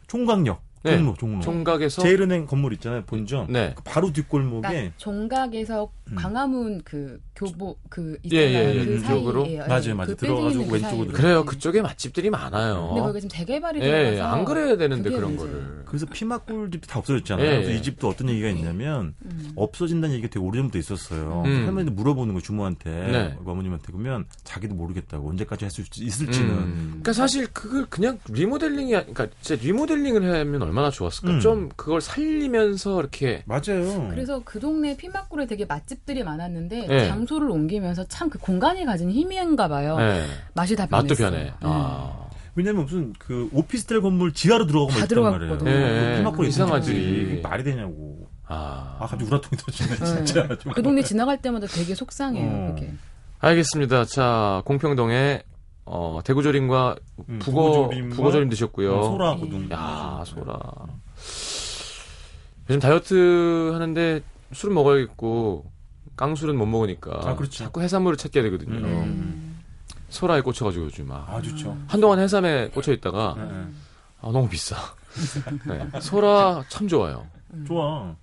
총각역 0.06 0.62
네. 0.82 0.96
종로 0.96 1.14
종로 1.14 1.40
총각에서 1.42 2.02
제일은행 2.02 2.46
건물 2.46 2.72
있잖아요 2.74 3.04
본점 3.04 3.52
네. 3.52 3.74
그 3.76 3.82
바로 3.82 4.12
뒷골목에 4.12 4.68
그러니까 4.68 4.94
종각에서 4.96 5.90
음. 6.10 6.16
광화문 6.16 6.82
그 6.84 7.20
교보 7.34 7.76
그 7.88 8.18
예, 8.32 8.46
있잖아요. 8.46 8.68
예, 8.68 8.74
예, 8.80 8.84
그 8.84 8.96
이쪽으로? 8.96 9.44
사이에. 9.44 9.54
예, 9.54 9.58
맞아요, 9.60 9.94
맞아요. 9.94 10.06
그 10.10 10.16
들어가지고 10.16 10.66
그 10.66 10.72
왼쪽으로 10.74 11.04
사이로. 11.04 11.12
그래요. 11.12 11.44
그쪽에 11.44 11.82
맛집들이 11.82 12.30
많아요. 12.30 12.86
근데 12.88 13.00
거기가 13.00 13.20
지금 13.20 13.28
재개발이 13.28 13.80
예, 13.82 14.14
예, 14.16 14.20
안 14.20 14.44
그래야 14.44 14.76
되는데 14.76 15.10
그런 15.10 15.36
문제예요. 15.36 15.52
거를. 15.60 15.82
그래서 15.86 16.06
피막골 16.06 16.70
집도 16.70 16.86
다 16.86 16.98
없어졌잖아요. 16.98 17.46
예, 17.46 17.50
그래서 17.56 17.70
예. 17.72 17.76
이 17.76 17.82
집도 17.82 18.08
어떤 18.08 18.28
얘기가 18.28 18.48
있냐면 18.50 19.14
음. 19.24 19.52
없어진다는 19.56 20.14
얘기가 20.16 20.30
되게 20.32 20.44
오래전부터 20.44 20.78
있었어요. 20.78 21.42
음. 21.46 21.64
할머니도 21.66 21.92
물어보는 21.92 22.34
거 22.34 22.40
주모한테 22.40 22.90
네. 22.90 23.36
어머님한테 23.44 23.84
그러면 23.86 24.24
자기도 24.44 24.74
모르겠다고 24.74 25.28
언제까지 25.28 25.64
할 25.64 25.70
수 25.70 25.82
있을지는 26.02 26.50
음. 26.50 26.86
그러니까 26.88 27.12
사실 27.12 27.46
그걸 27.52 27.86
그냥 27.88 28.18
리모델링이 28.28 28.90
그러니까 28.90 29.28
진짜 29.40 29.62
리모델링을 29.62 30.40
하면 30.40 30.62
얼마나 30.62 30.90
좋았을까. 30.90 31.34
음. 31.34 31.40
좀 31.40 31.68
그걸 31.76 32.00
살리면서 32.00 32.98
이렇게 33.00 33.42
맞아요. 33.46 34.08
그래서 34.10 34.42
그 34.44 34.58
동네 34.58 34.96
피막골에 34.96 35.46
되게 35.46 35.64
맛집 35.64 35.99
들이 36.06 36.22
많았는데 36.24 36.86
예. 36.90 37.08
장소를 37.08 37.50
옮기면서 37.50 38.04
참 38.04 38.28
그 38.30 38.38
공간이 38.38 38.84
가진 38.84 39.10
힘인가 39.10 39.68
봐요. 39.68 39.96
예. 40.00 40.24
맛이 40.54 40.74
다 40.76 40.86
맛도 40.90 41.14
변했어요. 41.14 41.30
변해. 41.30 41.44
네. 41.44 41.52
아. 41.60 42.26
왜냐면 42.56 42.84
무슨 42.84 43.12
그 43.18 43.48
오피스텔 43.52 44.00
건물 44.00 44.32
지하로 44.32 44.66
들어가고 44.66 44.98
다 44.98 45.06
들어갔거든. 45.06 45.64
말이에요. 45.64 45.86
예, 45.86 46.12
예. 46.12 46.16
피막골 46.18 46.46
이상하지. 46.46 47.40
말이 47.42 47.62
되냐고. 47.64 48.28
아. 48.46 48.96
아 48.98 49.06
갑자기 49.06 49.24
우라통이 49.24 49.56
터지네 49.56 49.96
네. 49.96 50.04
진짜. 50.24 50.48
좀. 50.58 50.72
그 50.72 50.82
동네 50.82 51.02
지나갈 51.02 51.40
때마다 51.40 51.66
되게 51.68 51.94
속상해요. 51.94 52.50
어. 52.50 52.74
그게. 52.74 52.92
알겠습니다. 53.38 54.04
자, 54.06 54.62
공평동에 54.66 55.42
어, 55.86 56.20
대구조림과 56.24 56.96
음, 57.28 57.38
북어 57.40 57.88
북어조림 58.10 58.48
드셨고요. 58.50 58.94
어, 58.98 59.02
소라 59.10 59.36
고등. 59.36 59.68
야, 59.72 60.22
소라. 60.26 60.58
요즘 62.68 62.80
다이어트 62.80 63.70
하는데 63.72 64.20
술은 64.52 64.74
먹어야겠고 64.74 65.64
깡술은 66.20 66.56
못 66.58 66.66
먹으니까 66.66 67.12
아, 67.24 67.34
그렇죠. 67.34 67.64
자꾸 67.64 67.80
해산물을 67.80 68.18
찾게 68.18 68.42
되거든요. 68.42 68.74
음. 68.76 69.58
소라에 70.10 70.42
꽂혀가지고 70.42 70.84
요즘 70.86 71.08
막 71.08 71.24
아 71.30 71.40
좋죠. 71.40 71.78
한동안 71.86 72.18
해삼에 72.18 72.68
꽂혀 72.74 72.92
있다가 72.92 73.36
예, 73.38 73.42
예. 73.42 73.46
아, 74.20 74.30
너무 74.30 74.46
비싸. 74.50 74.76
네. 75.66 75.88
소라 76.00 76.64
참 76.68 76.88
좋아요. 76.88 77.26
좋아. 77.66 78.14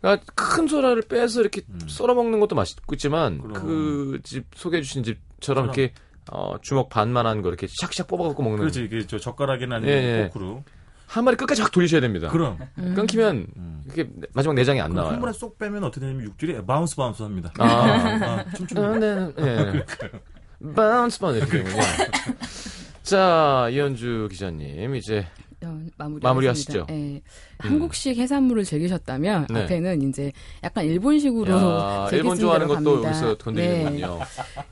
그러니까 0.00 0.24
큰 0.36 0.68
소라를 0.68 1.02
빼서 1.02 1.40
이렇게 1.40 1.62
음. 1.68 1.80
썰어 1.88 2.14
먹는 2.14 2.38
것도 2.38 2.54
맛있겠지만 2.54 3.38
그럼. 3.42 3.52
그집 4.22 4.46
소개해 4.54 4.82
주신 4.82 5.02
집처럼 5.02 5.64
그럼. 5.64 5.74
이렇게 5.74 5.94
어, 6.30 6.54
주먹 6.62 6.88
반만한 6.90 7.42
거 7.42 7.48
이렇게 7.48 7.66
샥샥 7.66 8.06
뽑아갖고 8.06 8.40
먹는 8.42 8.58
그렇지 8.60 8.84
이게 8.84 9.04
저 9.08 9.18
젓가락이나 9.18 9.76
아니면 9.76 9.92
예, 9.94 10.20
예. 10.20 10.28
포크로. 10.28 10.62
한 11.12 11.24
마리 11.24 11.36
끝까지 11.36 11.60
확 11.62 11.70
돌리셔야 11.72 12.00
됩니다. 12.00 12.28
그럼. 12.28 12.58
음. 12.78 12.94
끊기면 12.94 13.46
음. 13.56 13.82
이렇게 13.86 14.08
마지막 14.34 14.54
내장이 14.54 14.80
안그 14.80 14.94
나와요. 14.96 15.12
한 15.12 15.20
번에 15.20 15.32
쏙 15.32 15.58
빼면 15.58 15.84
어떻게 15.84 16.00
되냐면 16.00 16.24
육질이 16.24 16.64
bounce 16.64 16.96
bounce 16.96 17.22
합니다. 17.22 17.52
아. 17.58 17.64
아, 17.66 18.44
춤추는 18.56 19.34
네, 19.36 19.72
네. 19.72 19.84
bounce 20.74 21.18
bounce 21.20 21.38
이렇게 21.38 21.62
되군요. 21.64 21.82
자, 23.02 23.68
이현주 23.70 24.28
기자님 24.30 24.94
이제 24.94 25.26
어, 25.64 25.78
마무리 25.98 26.20
마무리 26.22 26.46
하시죠. 26.46 26.86
예. 26.90 27.20
한국식 27.58 28.16
해산물을 28.16 28.64
즐기셨다면 28.64 29.46
네. 29.50 29.62
앞에는 29.64 30.02
이제 30.08 30.32
약간 30.64 30.84
일본식으로 30.84 31.52
야, 31.54 32.08
일본 32.12 32.36
수 32.36 32.42
좋아하는 32.42 32.66
것도 32.68 32.80
데로 32.80 33.04
여기서 33.04 33.20
갑니다. 33.36 33.44
건드리는군요. 33.44 34.18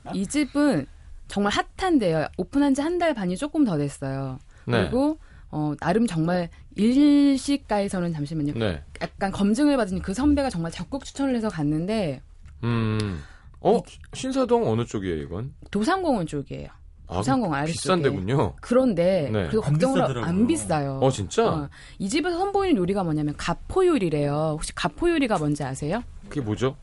네. 0.05 0.11
이 0.15 0.25
집은 0.27 0.85
정말 1.27 1.53
핫한데요. 1.77 2.27
오픈한 2.37 2.73
지 2.73 2.81
한 2.81 2.97
달 2.97 3.13
반이 3.13 3.37
조금 3.37 3.63
더 3.63 3.77
됐어요. 3.77 4.39
네. 4.65 4.81
그리고 4.81 5.17
어, 5.51 5.73
나름 5.79 6.07
정말 6.07 6.49
일시가에서는 6.75 8.13
잠시만요. 8.13 8.53
네. 8.53 8.83
약간 9.01 9.31
검증을 9.31 9.77
받은 9.77 10.01
그 10.01 10.13
선배가 10.13 10.49
정말 10.49 10.71
적극 10.71 11.03
추천을 11.03 11.35
해서 11.35 11.49
갔는데 11.49 12.21
음. 12.63 13.21
어, 13.59 13.81
신사동 14.13 14.67
어느 14.67 14.85
쪽이에요, 14.85 15.21
이건? 15.23 15.53
도산공원 15.69 16.25
쪽이에요. 16.25 16.69
아, 17.07 17.15
도산공원 17.17 17.59
아래쪽에. 17.59 17.73
비싼 17.73 18.01
데군요. 18.01 18.53
그런데 18.61 19.29
네. 19.31 19.49
걱정을 19.49 19.95
비싸더라고요. 19.95 20.23
안 20.23 20.47
비싸요. 20.47 20.99
어, 21.01 21.11
진짜? 21.11 21.47
어, 21.47 21.69
이 21.99 22.07
집에서 22.07 22.37
선보이는 22.37 22.77
요리가 22.77 23.03
뭐냐면 23.03 23.35
가포 23.37 23.85
요리래요. 23.85 24.51
혹시 24.53 24.73
가포 24.73 25.09
요리가 25.09 25.37
뭔지 25.37 25.63
아세요? 25.63 26.01
그게 26.29 26.39
뭐죠? 26.39 26.77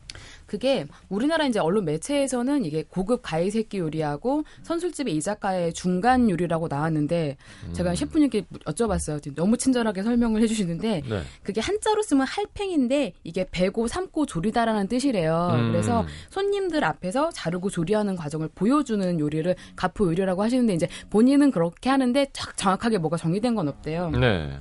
그게 0.49 0.87
우리나라 1.09 1.45
이제 1.45 1.59
언론 1.59 1.85
매체에서는 1.85 2.65
이게 2.65 2.83
고급 2.83 3.21
가이 3.21 3.51
새끼 3.51 3.77
요리하고 3.77 4.43
선술집의 4.63 5.15
이자카의 5.15 5.73
중간 5.73 6.29
요리라고 6.29 6.67
나왔는데 6.67 7.37
음. 7.67 7.73
제가 7.73 7.93
셰프님께 7.93 8.41
여쭤봤어요. 8.65 9.35
너무 9.35 9.57
친절하게 9.57 10.01
설명을 10.01 10.41
해주시는데 10.41 11.03
네. 11.07 11.21
그게 11.43 11.61
한자로 11.61 12.01
쓰면 12.01 12.25
할팽인데 12.25 13.13
이게 13.23 13.47
베고 13.49 13.87
삶고 13.87 14.25
조리다라는 14.25 14.87
뜻이래요. 14.87 15.51
음. 15.53 15.71
그래서 15.71 16.05
손님들 16.31 16.83
앞에서 16.83 17.29
자르고 17.29 17.69
조리하는 17.69 18.15
과정을 18.15 18.49
보여주는 18.55 19.19
요리를 19.19 19.55
가포 19.75 20.07
요리라고 20.07 20.41
하시는데 20.41 20.73
이제 20.73 20.87
본인은 21.11 21.51
그렇게 21.51 21.91
하는데 21.91 22.25
딱 22.33 22.57
정확하게 22.57 22.97
뭐가 22.97 23.17
정의된 23.17 23.53
건 23.53 23.67
없대요. 23.67 24.09
네. 24.09 24.57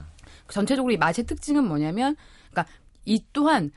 전체적으로 0.49 0.93
이 0.93 0.97
맛의 0.97 1.25
특징은 1.25 1.65
뭐냐면, 1.65 2.17
그러니까 2.51 2.73
이 3.05 3.23
또한 3.33 3.71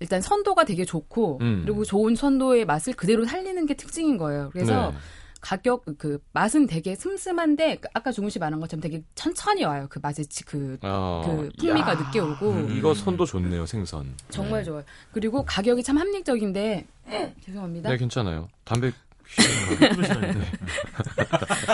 일단 0.00 0.20
선도가 0.20 0.64
되게 0.64 0.84
좋고 0.84 1.38
음. 1.40 1.62
그리고 1.64 1.84
좋은 1.84 2.14
선도의 2.16 2.64
맛을 2.66 2.92
그대로 2.94 3.24
살리는 3.24 3.64
게 3.66 3.74
특징인 3.74 4.18
거예요. 4.18 4.50
그래서 4.52 4.90
네. 4.90 4.96
가격 5.40 5.84
그 5.98 6.18
맛은 6.32 6.66
되게 6.66 6.94
슴슴한데 6.96 7.76
그 7.76 7.88
아까 7.94 8.10
종훈 8.10 8.30
씨 8.30 8.38
말한 8.38 8.58
것처럼 8.58 8.80
되게 8.80 9.02
천천히 9.14 9.64
와요. 9.64 9.86
그 9.88 10.00
맛의 10.02 10.26
지- 10.26 10.44
그, 10.44 10.76
어, 10.82 11.22
그 11.24 11.48
풍미가 11.58 11.90
야, 11.90 11.94
늦게 11.94 12.18
오고 12.18 12.68
이거 12.70 12.92
선도 12.94 13.24
좋네요, 13.24 13.64
생선. 13.64 14.14
정말 14.28 14.64
좋아요. 14.64 14.82
그리고 15.12 15.44
가격이 15.44 15.82
참 15.84 15.98
합리적인데 15.98 16.86
죄송합니다. 17.44 17.90
네, 17.90 17.96
괜찮아요. 17.96 18.48
담배 18.64 18.90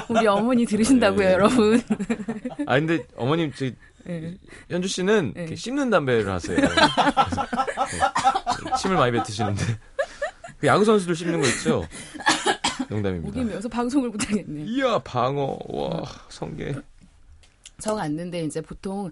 우리 0.09 0.27
어머니 0.27 0.65
들으신다고요, 0.67 1.27
네. 1.27 1.33
여러분. 1.33 1.81
아 2.67 2.79
근데 2.79 3.05
어머님 3.17 3.53
저 3.55 3.67
네. 4.05 4.37
현주 4.69 4.89
씨는 4.89 5.33
네. 5.35 5.55
씹는 5.55 5.91
담배를 5.91 6.31
하세요. 6.31 6.57
네. 6.61 6.67
침을 8.81 8.97
많이 8.97 9.13
뱉으시는데 9.13 9.65
그 10.59 10.67
야구 10.67 10.85
선수들 10.85 11.15
씹는 11.15 11.41
거 11.41 11.47
있죠? 11.49 11.87
농담입니다. 12.89 13.39
목이 13.39 13.51
메어서 13.51 13.69
방송을 13.69 14.11
못 14.11 14.29
하겠네. 14.29 14.65
이야 14.65 14.99
방어 14.99 15.59
와 15.69 16.03
성게 16.29 16.75
저 17.79 17.95
갔는데 17.95 18.45
이제 18.45 18.61
보통 18.61 19.11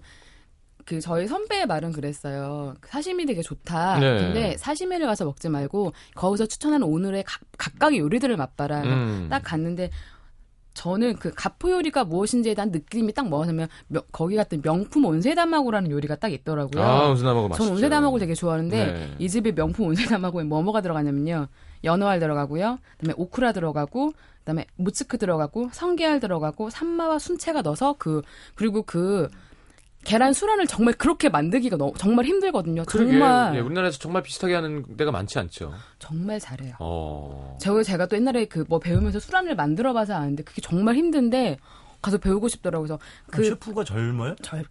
그 0.85 0.99
저희 0.99 1.27
선배의 1.27 1.67
말은 1.67 1.91
그랬어요. 1.91 2.75
그 2.81 2.89
사시미 2.89 3.25
되게 3.25 3.41
좋다. 3.41 3.99
네. 3.99 4.17
근데 4.17 4.57
사시미를 4.57 5.05
가서 5.05 5.25
먹지 5.25 5.49
말고 5.49 5.93
거기서 6.15 6.47
추천하는 6.47 6.87
오늘의 6.87 7.23
각, 7.25 7.41
각각의 7.57 7.99
요리들을 7.99 8.35
맛봐라. 8.37 8.81
음. 8.83 9.27
딱 9.29 9.41
갔는데 9.43 9.89
저는 10.73 11.15
그 11.17 11.31
가포 11.35 11.69
요리가 11.71 12.05
무엇인지에 12.05 12.53
대한 12.53 12.71
느낌이 12.71 13.13
딱 13.13 13.27
뭐냐면 13.27 13.67
명- 13.87 14.03
거기 14.11 14.35
갔던 14.37 14.61
명품 14.61 15.05
온세담하고라는 15.05 15.91
요리가 15.91 16.15
딱 16.15 16.31
있더라고요. 16.31 16.81
아, 16.81 17.09
온세담하고 17.09 17.49
맛있죠. 17.49 17.63
저는 17.65 17.75
온세담하고 17.75 18.19
되게 18.19 18.33
좋아하는데 18.33 18.85
네. 18.85 19.15
이 19.19 19.27
집의 19.29 19.53
명품 19.53 19.87
온세담하고에 19.87 20.43
뭐뭐가 20.45 20.81
들어가냐면요. 20.81 21.47
연어알 21.83 22.19
들어가고요. 22.19 22.77
그다음에 22.99 23.13
오크라 23.17 23.51
들어가고 23.51 24.13
그다음에 24.39 24.65
무츠크 24.77 25.17
들어가고 25.17 25.69
성게알 25.73 26.19
들어가고 26.19 26.69
산마와 26.69 27.19
순채가 27.19 27.61
넣어서 27.63 27.95
그 27.97 28.21
그리고 28.55 28.83
그 28.83 29.27
계란 30.03 30.33
수란을 30.33 30.67
정말 30.67 30.93
그렇게 30.95 31.29
만들기가 31.29 31.77
너무 31.77 31.93
정말 31.97 32.25
힘들거든요. 32.25 32.83
그러게, 32.85 33.11
정말 33.11 33.55
예, 33.55 33.59
우리나라에서 33.59 33.99
정말 33.99 34.23
비슷하게 34.23 34.55
하는 34.55 34.97
데가 34.97 35.11
많지 35.11 35.37
않죠. 35.39 35.73
정말 35.99 36.39
잘해요. 36.39 36.75
어. 36.79 37.57
저 37.61 37.81
제가 37.83 38.07
또 38.07 38.15
옛날에 38.15 38.45
그 38.45 38.65
뭐 38.67 38.79
배우면서 38.79 39.19
수란을 39.19 39.55
만들어 39.55 39.93
봐서 39.93 40.13
아는데 40.15 40.43
그게 40.43 40.61
정말 40.61 40.95
힘든데 40.95 41.57
가서 42.01 42.17
배우고 42.17 42.47
싶더라고요. 42.47 42.87
그래서 42.87 42.99
그그 43.27 43.43
셰프가 43.43 43.83
젊어요? 43.83 44.35
젊, 44.41 44.63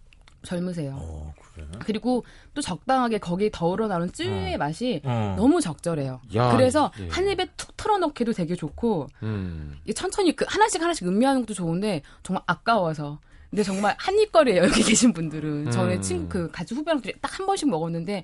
젊으세요. 0.43 0.95
어, 0.97 1.33
그래. 1.53 1.65
그리고 1.79 2.25
또 2.53 2.61
적당하게 2.61 3.19
거기 3.19 3.49
더 3.51 3.67
우러나오는 3.67 4.11
쯔유의 4.11 4.57
맛이 4.57 5.01
어. 5.05 5.35
너무 5.37 5.61
적절해요. 5.61 6.19
야, 6.35 6.51
그래서 6.51 6.91
예. 6.99 7.07
한 7.09 7.27
입에 7.29 7.47
툭 7.57 7.77
털어넣기도 7.77 8.33
되게 8.33 8.55
좋고 8.55 9.07
음. 9.23 9.77
이게 9.83 9.93
천천히 9.93 10.35
그 10.35 10.45
하나씩 10.47 10.81
하나씩 10.81 11.07
음미하는 11.07 11.41
것도 11.41 11.53
좋은데 11.53 12.01
정말 12.23 12.43
아까워서. 12.47 13.19
근데 13.51 13.63
정말 13.63 13.95
한입거리예요 13.99 14.63
여기 14.63 14.81
계신 14.83 15.13
분들은. 15.13 15.67
음. 15.67 16.01
친그 16.01 16.49
같이 16.51 16.73
후배랑 16.73 17.01
딱 17.21 17.37
한 17.39 17.45
번씩 17.45 17.69
먹었는데 17.69 18.23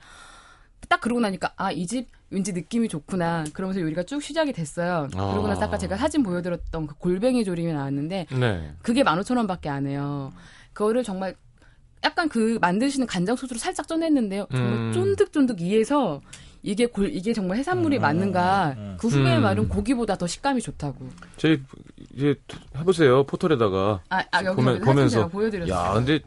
딱 0.89 1.01
그러고 1.01 1.19
나니까 1.19 1.53
아 1.57 1.71
이 1.71 1.85
집 1.85 2.07
왠지 2.29 2.51
느낌이 2.53 2.87
좋구나. 2.89 3.45
그러면서 3.53 3.79
요리가 3.81 4.03
쭉 4.03 4.21
시작이 4.21 4.51
됐어요. 4.53 5.07
아. 5.15 5.31
그러고 5.31 5.47
나서 5.47 5.63
아까 5.65 5.77
제가 5.77 5.95
사진 5.97 6.23
보여드렸던 6.23 6.87
그 6.87 6.95
골뱅이 6.95 7.43
조림이 7.45 7.71
나왔는데 7.71 8.27
네. 8.31 8.73
그게 8.81 9.03
15,000원밖에 9.03 9.67
안 9.67 9.87
해요. 9.87 10.31
그거를 10.73 11.03
정말 11.03 11.35
약간 12.03 12.27
그 12.29 12.57
만드시는 12.61 13.07
간장 13.07 13.35
소스로 13.37 13.57
살짝 13.59 13.87
쪄냈는데요. 13.87 14.47
정말 14.51 14.73
음. 14.73 14.91
쫀득쫀득 14.93 15.61
이에서 15.61 16.21
이게 16.63 16.85
골 16.85 17.09
이게 17.13 17.33
정말 17.33 17.57
해산물이 17.59 17.97
음, 17.97 18.01
맞는가? 18.01 18.75
음, 18.77 18.81
음. 18.81 18.97
그 18.99 19.07
후배의 19.07 19.37
음. 19.37 19.43
말은 19.43 19.69
고기보다 19.69 20.17
더 20.17 20.27
식감이 20.27 20.61
좋다고. 20.61 21.07
저희 21.37 21.61
이제 22.17 22.35
해보세요 22.75 23.23
포털에다가 23.25 24.01
아, 24.09 24.23
아 24.31 24.43
여기 24.43 24.59
보면- 24.61 24.75
여기 24.75 24.79
보면서. 24.85 25.17
제가 25.17 25.27
보여드렸어요. 25.27 25.73
야 25.75 25.93
근데 25.93 26.19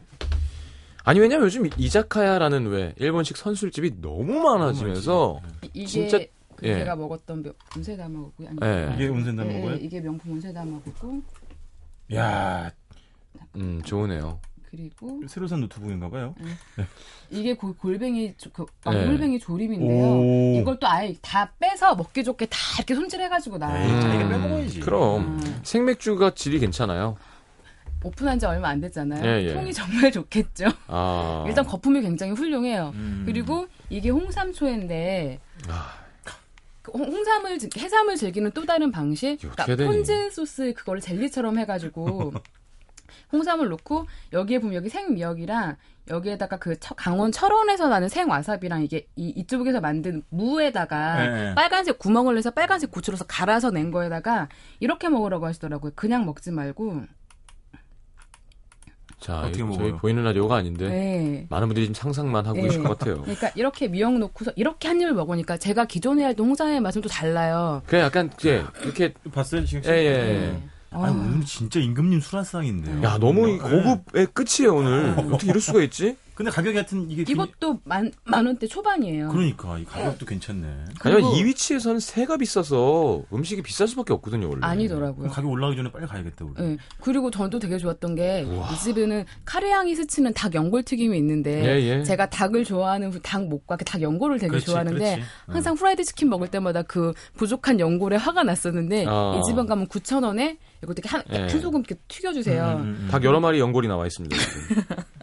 아니 1.05 1.19
왜냐면 1.19 1.47
요즘 1.47 1.69
이자카야라는 1.77 2.67
왜 2.69 2.95
일본식 2.97 3.37
선술집이 3.37 4.01
너무 4.01 4.39
많아지면서 4.41 5.41
이- 5.65 5.71
이게 5.75 5.87
진짜- 5.87 6.19
그 6.55 6.69
예. 6.69 6.79
제가 6.79 6.95
먹었던 6.95 7.43
명- 7.43 7.55
온세다마고고요. 7.77 8.49
아니, 8.49 8.59
예. 8.63 8.67
아, 8.89 8.95
이게 8.95 9.09
온센다 9.09 9.45
예, 9.47 9.59
먹어요? 9.59 9.75
예, 9.77 9.79
이게 9.81 10.01
명품 10.01 10.33
온세다마고고 10.33 11.23
야, 12.15 12.71
음 13.57 13.81
좋으네요. 13.85 14.39
그리고 14.71 15.21
새로 15.29 15.47
산 15.49 15.61
노트북인가 15.61 16.09
봐요. 16.11 16.35
이게 17.29 17.55
골, 17.55 17.77
골뱅이 17.77 18.35
조- 18.37 18.51
그 18.51 18.67
아, 18.85 18.93
네. 18.95 19.05
골뱅이 19.07 19.39
조림인데요. 19.39 20.05
오. 20.21 20.59
이걸 20.61 20.79
또 20.79 20.87
아예 20.89 21.15
다 21.21 21.53
빼서 21.59 21.95
먹기 21.97 22.23
좋게 22.23 22.47
다 22.47 22.57
이렇게 22.79 22.95
손질해가지고. 22.95 23.59
자기가 23.59 24.25
음. 24.25 24.29
빼먹어야지. 24.31 24.81
그럼 24.81 25.39
음. 25.43 25.61
생맥주가 25.65 26.35
질이 26.35 26.59
괜찮아요. 26.61 27.17
오픈한 28.03 28.39
지 28.39 28.47
얼마 28.47 28.69
안 28.69 28.81
됐잖아요. 28.81 29.23
예, 29.29 29.45
예. 29.49 29.53
통이 29.55 29.73
정말 29.75 30.11
좋겠죠. 30.13 30.67
아 30.87 31.45
일단 31.47 31.67
거품이 31.67 32.01
굉장히 32.01 32.33
훌륭해요. 32.33 32.93
음. 32.95 33.25
그리고 33.27 33.67
이게 33.91 34.09
홍삼초인데 34.11 35.39
아. 35.69 35.93
그 36.83 36.93
홍- 36.93 37.13
홍삼을 37.13 37.59
즐- 37.59 37.69
해삼을 37.77 38.17
즐기는 38.17 38.51
또 38.53 38.65
다른 38.65 38.91
방식. 38.91 39.37
그러니까? 39.41 39.67
폰즈 39.85 40.31
소스 40.31 40.73
그거를 40.75 41.03
젤리처럼 41.03 41.59
해가지고 41.59 42.33
홍삼을 43.33 43.69
넣고 43.71 44.07
여기에 44.33 44.59
보면 44.61 44.75
여기 44.75 44.89
생미역이랑 44.89 45.77
여기에다가 46.09 46.59
그 46.59 46.79
처- 46.81 46.95
강원 46.95 47.31
철원에서 47.31 47.89
나는 47.89 48.09
생와사비랑 48.09 48.83
이게 48.83 49.07
이, 49.17 49.29
이쪽에서 49.37 49.81
만든 49.81 50.23
무에다가 50.31 51.27
네. 51.27 51.55
빨간색 51.55 51.99
구멍을 51.99 52.35
내서 52.35 52.51
빨간색 52.51 52.91
고추로서 52.91 53.25
갈아서 53.27 53.71
낸 53.71 53.91
거에다가 53.91 54.49
이렇게 54.81 55.09
먹으라고 55.09 55.47
하시더라고요. 55.47 55.93
그냥 55.95 56.25
먹지 56.27 56.51
말고. 56.51 57.03
자 59.21 59.41
어떻게 59.41 59.59
저희 59.59 59.65
먹어요? 59.69 59.97
보이는 59.99 60.25
라디오가 60.25 60.57
아닌데 60.57 60.89
네. 60.89 61.47
많은 61.51 61.69
분들이 61.69 61.85
지금 61.87 61.95
상상만 62.01 62.47
하고 62.47 62.57
네. 62.57 62.63
계실 62.63 62.83
것 62.83 62.99
같아요. 62.99 63.21
그러니까 63.21 63.51
이렇게 63.55 63.87
미역 63.87 64.19
넣고서 64.19 64.51
이렇게 64.57 64.89
한 64.89 64.99
입을 64.99 65.13
먹으니까 65.13 65.59
제가 65.59 65.85
기존에 65.85 66.25
할 66.25 66.35
때 66.35 66.43
홍삼의 66.43 66.81
맛은 66.81 67.03
또 67.03 67.09
달라요. 67.11 67.83
그냥 67.87 68.07
약간 68.07 68.31
이제 68.39 68.65
이렇게 68.83 69.13
봤어요, 69.31 69.65
지금? 69.67 69.83
예, 69.93 69.97
예. 69.99 70.13
네. 70.13 70.63
아니, 70.91 71.05
아, 71.05 71.11
오늘 71.11 71.45
진짜 71.45 71.79
임금님 71.81 72.21
술한상인데요. 72.21 73.03
야 73.05 73.19
너무 73.19 73.49
이 73.49 73.53
네. 73.53 73.59
고급의 73.59 74.27
끝이에요 74.35 74.75
오늘 74.77 75.11
어떻게 75.33 75.49
이럴 75.49 75.61
수가 75.61 75.83
있지? 75.83 76.17
근데 76.41 76.51
가격이 76.53 76.75
하여튼 76.75 77.11
이게. 77.11 77.21
이것도 77.29 77.81
만, 77.85 78.11
만 78.25 78.47
원대 78.47 78.67
초반이에요. 78.67 79.29
그러니까, 79.29 79.79
이 79.79 79.85
가격도 79.85 80.25
괜찮네. 80.25 80.67
아니면 80.67 80.95
그리고- 80.99 81.35
이 81.37 81.45
위치에서는 81.45 82.01
세가 82.01 82.39
비싸서 82.39 83.25
음식이 83.31 83.61
비쌀 83.61 83.87
수밖에 83.89 84.15
없거든요 84.15 84.49
원래. 84.49 84.61
아니더라고요. 84.63 85.29
가격 85.29 85.51
올라가기 85.51 85.77
전에 85.77 85.93
빨리 85.93 86.07
가야겠다, 86.07 86.47
우리. 86.47 86.55
네. 86.63 86.77
그리고 87.03 87.31
저도 87.31 87.59
되게 87.59 87.77
좋았던 87.77 88.15
게 88.15 88.47
이 88.49 88.77
집에는 88.85 89.27
카레 89.45 89.71
향이 89.71 89.95
스치는 89.95 90.33
닭 90.33 90.55
연골 90.55 90.83
튀김이 90.85 91.15
있는데 91.19 91.63
예, 91.63 91.99
예. 91.99 92.05
제가 92.05 92.31
닭을 92.31 92.65
좋아하는 92.65 93.11
닭 93.23 93.47
목과 93.47 93.77
그 93.77 93.87
닭 93.87 94.01
연골을 94.01 94.39
되게 94.39 94.49
그렇지, 94.49 94.65
좋아하는데 94.67 94.99
그렇지. 94.99 95.23
항상 95.47 95.75
프라이드 95.75 96.03
치킨 96.05 96.31
먹을 96.31 96.49
때마다 96.49 96.81
그 96.83 97.13
부족한 97.37 97.81
연골에 97.81 98.17
화가 98.17 98.45
났었는데 98.45 99.05
어. 99.07 99.39
이 99.39 99.47
집은 99.47 99.67
가면 99.67 99.89
9천 99.89 100.25
원에 100.25 100.57
이거 100.83 100.95
되게 100.95 101.07
한, 101.11 101.23
예. 101.33 101.47
큰 101.49 101.61
소금 101.61 101.81
이렇게 101.81 101.97
튀겨주세요. 102.09 102.65
음, 102.65 102.81
음, 102.81 102.99
음. 103.03 103.09
닭 103.11 103.23
여러 103.25 103.41
마리 103.41 103.59
연골이 103.59 103.89
나와 103.89 104.07
있습니다. 104.07 104.35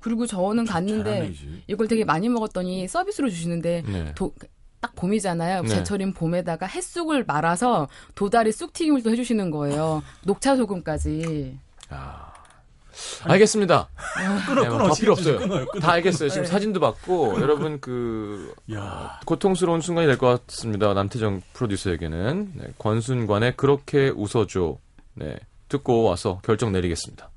그리고 0.00 0.26
저는 0.26 0.64
갔는데 0.64 1.32
이. 1.32 1.62
이걸 1.66 1.86
되게 1.88 2.04
많이 2.04 2.28
먹었더니 2.28 2.88
서비스로 2.88 3.28
주시는데 3.28 3.82
네. 3.86 4.12
도- 4.14 4.34
딱 4.80 4.94
봄이잖아요. 4.96 5.62
네. 5.62 5.68
제철인 5.68 6.14
봄에다가 6.14 6.64
햇쑥을 6.66 7.24
말아서 7.26 7.86
도다리 8.14 8.50
쑥 8.50 8.72
튀김을 8.72 9.02
또 9.02 9.10
해주시는 9.10 9.50
거예요. 9.50 10.02
녹차 10.24 10.56
소금까지. 10.56 11.58
아. 11.90 12.32
알겠습니다. 13.24 13.88
끊어, 14.46 14.62
네, 14.62 14.68
끊어. 14.68 14.88
더 14.88 14.94
필요 14.94 15.12
없어요. 15.12 15.38
끊어요, 15.38 15.66
끊어. 15.66 15.80
다 15.80 15.92
알겠어요. 15.92 16.28
지금 16.28 16.44
사진도 16.44 16.80
받고 16.80 17.40
여러분 17.40 17.80
그 17.80 18.52
야 18.72 19.20
고통스러운 19.26 19.80
순간이 19.80 20.06
될 20.06 20.18
것 20.18 20.46
같습니다. 20.46 20.92
남태정 20.94 21.40
프로듀서에게는 21.52 22.52
네, 22.56 22.64
권순관의 22.78 23.56
그렇게 23.56 24.08
웃어줘. 24.14 24.76
네, 25.14 25.36
듣고 25.68 26.02
와서 26.04 26.40
결정 26.44 26.72
내리겠습니다. 26.72 27.30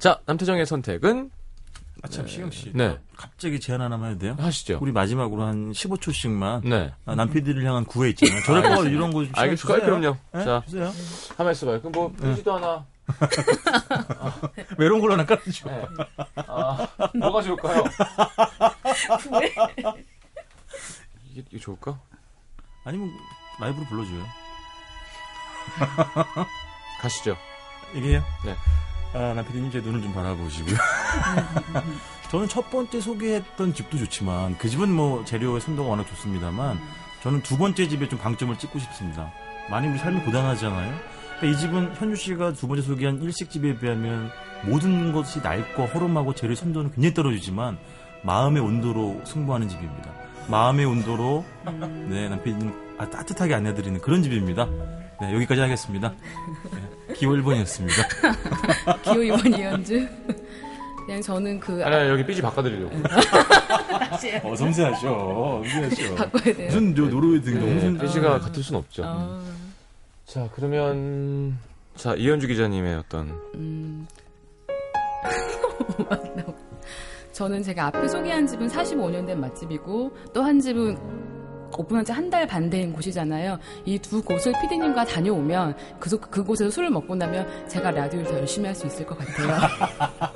자, 0.00 0.18
남태정의 0.24 0.64
선택은 0.66 1.30
아참, 2.02 2.26
시영 2.26 2.50
씨. 2.50 2.72
네. 2.74 2.98
갑자기 3.14 3.60
제안 3.60 3.82
하나만 3.82 4.12
해도 4.12 4.20
돼요? 4.20 4.34
하시죠. 4.38 4.78
우리 4.80 4.90
마지막으로 4.90 5.42
한 5.42 5.70
15초씩만 5.72 6.66
네. 6.66 6.90
아, 7.04 7.14
남피디를 7.14 7.62
향한 7.66 7.84
구애 7.84 8.08
있잖아요. 8.10 8.40
저럴 8.46 8.62
거 8.62 8.84
이런 8.86 9.12
거 9.12 9.22
좀. 9.22 9.32
주세요. 9.56 9.80
그럼요. 9.80 10.16
네? 10.32 10.44
자, 10.44 10.62
주세요. 10.64 10.90
한번 11.36 11.52
있어봐요. 11.52 11.78
그럼 11.80 11.92
뭐, 11.92 12.08
뮤지도 12.18 12.54
하나. 12.56 12.86
외로운 14.78 15.02
걸로 15.02 15.12
하나 15.12 15.26
깔아줘. 15.26 15.68
네. 15.68 15.84
아, 16.36 16.88
뭐가 17.18 17.42
좋을까요? 17.42 17.84
이게, 21.30 21.44
이게 21.50 21.58
좋을까? 21.58 22.00
아니면 22.84 23.10
라이브로 23.60 23.84
불러줘요. 23.86 24.24
가시죠. 27.02 27.36
얘기해요? 27.94 28.22
네. 28.46 28.54
아, 29.12 29.34
남피디님 29.34 29.70
제 29.70 29.80
눈을 29.80 30.02
좀 30.02 30.12
바라보시고요. 30.12 30.76
저는 32.30 32.46
첫 32.46 32.70
번째 32.70 33.00
소개했던 33.00 33.74
집도 33.74 33.98
좋지만 33.98 34.56
그 34.56 34.68
집은 34.68 34.90
뭐 34.90 35.24
재료의 35.24 35.60
선도가 35.60 35.88
워낙 35.88 36.06
좋습니다만 36.06 36.78
저는 37.22 37.42
두 37.42 37.58
번째 37.58 37.88
집에 37.88 38.08
좀 38.08 38.18
방점을 38.20 38.56
찍고 38.56 38.78
싶습니다. 38.78 39.32
많이 39.68 39.88
우리 39.88 39.98
삶이 39.98 40.20
고단하잖아요. 40.20 40.94
그러니까 41.38 41.46
이 41.46 41.60
집은 41.60 41.94
현주 41.96 42.16
씨가 42.16 42.52
두 42.52 42.68
번째 42.68 42.82
소개한 42.82 43.20
일식집에 43.20 43.78
비하면 43.78 44.30
모든 44.64 45.12
것이 45.12 45.40
낡고 45.40 45.86
허름하고 45.86 46.34
재료 46.34 46.54
선도는 46.54 46.92
굉장히 46.92 47.14
떨어지지만 47.14 47.78
마음의 48.22 48.62
온도로 48.62 49.22
승부하는 49.24 49.68
집입니다. 49.68 50.12
마음의 50.48 50.84
온도로 50.84 51.44
네 52.08 52.28
남편이 52.28 52.70
아, 52.98 53.08
따뜻하게 53.10 53.54
안내드리는 53.54 54.00
그런 54.00 54.22
집입니다. 54.22 54.68
네 55.20 55.34
여기까지 55.34 55.60
하겠습니다. 55.60 56.12
네, 57.08 57.14
기호 57.14 57.32
1번이었습니다. 57.32 59.02
기호 59.02 59.14
2번 59.36 59.58
이현주. 59.58 60.08
그냥 61.06 61.20
저는 61.22 61.60
그 61.60 61.84
아니, 61.84 61.94
아니, 61.96 62.08
여기 62.08 62.24
삐지 62.24 62.40
바꿔드리려고. 62.40 62.94
어 64.44 64.56
섬세하셔, 64.56 65.62
섬세하셔. 65.70 66.14
바꿔야 66.16 66.54
돼요. 66.54 66.66
무슨 66.66 66.94
저 66.94 67.02
노르웨이 67.02 67.40
등등 67.42 67.66
네, 67.66 67.74
무슨 67.74 67.98
삐지가 67.98 68.38
같을 68.40 68.62
순 68.62 68.76
없죠. 68.76 69.02
어, 69.04 69.42
자, 70.26 70.48
그러면, 70.54 71.56
자, 71.96 72.14
이현주 72.14 72.46
기자님의 72.46 72.96
어떤, 72.96 73.28
음. 73.54 74.06
저는 77.32 77.62
제가 77.62 77.86
앞에 77.86 78.06
소개한 78.08 78.46
집은 78.46 78.68
45년 78.68 79.26
된 79.26 79.40
맛집이고 79.40 80.12
또 80.34 80.42
한 80.42 80.60
집은 80.60 80.98
오픈한 81.78 82.04
지 82.04 82.12
한 82.12 82.30
달 82.30 82.46
반 82.46 82.68
된 82.70 82.92
곳이잖아요. 82.92 83.58
이 83.86 83.98
두 83.98 84.22
곳을 84.22 84.52
피디님과 84.60 85.04
다녀오면 85.06 85.76
그, 85.98 86.18
그곳에서 86.18 86.70
술을 86.70 86.90
먹고 86.90 87.14
나면 87.14 87.68
제가 87.68 87.90
라디오를 87.90 88.26
더 88.30 88.38
열심히 88.38 88.66
할 88.66 88.74
수 88.74 88.86
있을 88.86 89.06
것 89.06 89.16
같아요. 89.18 89.56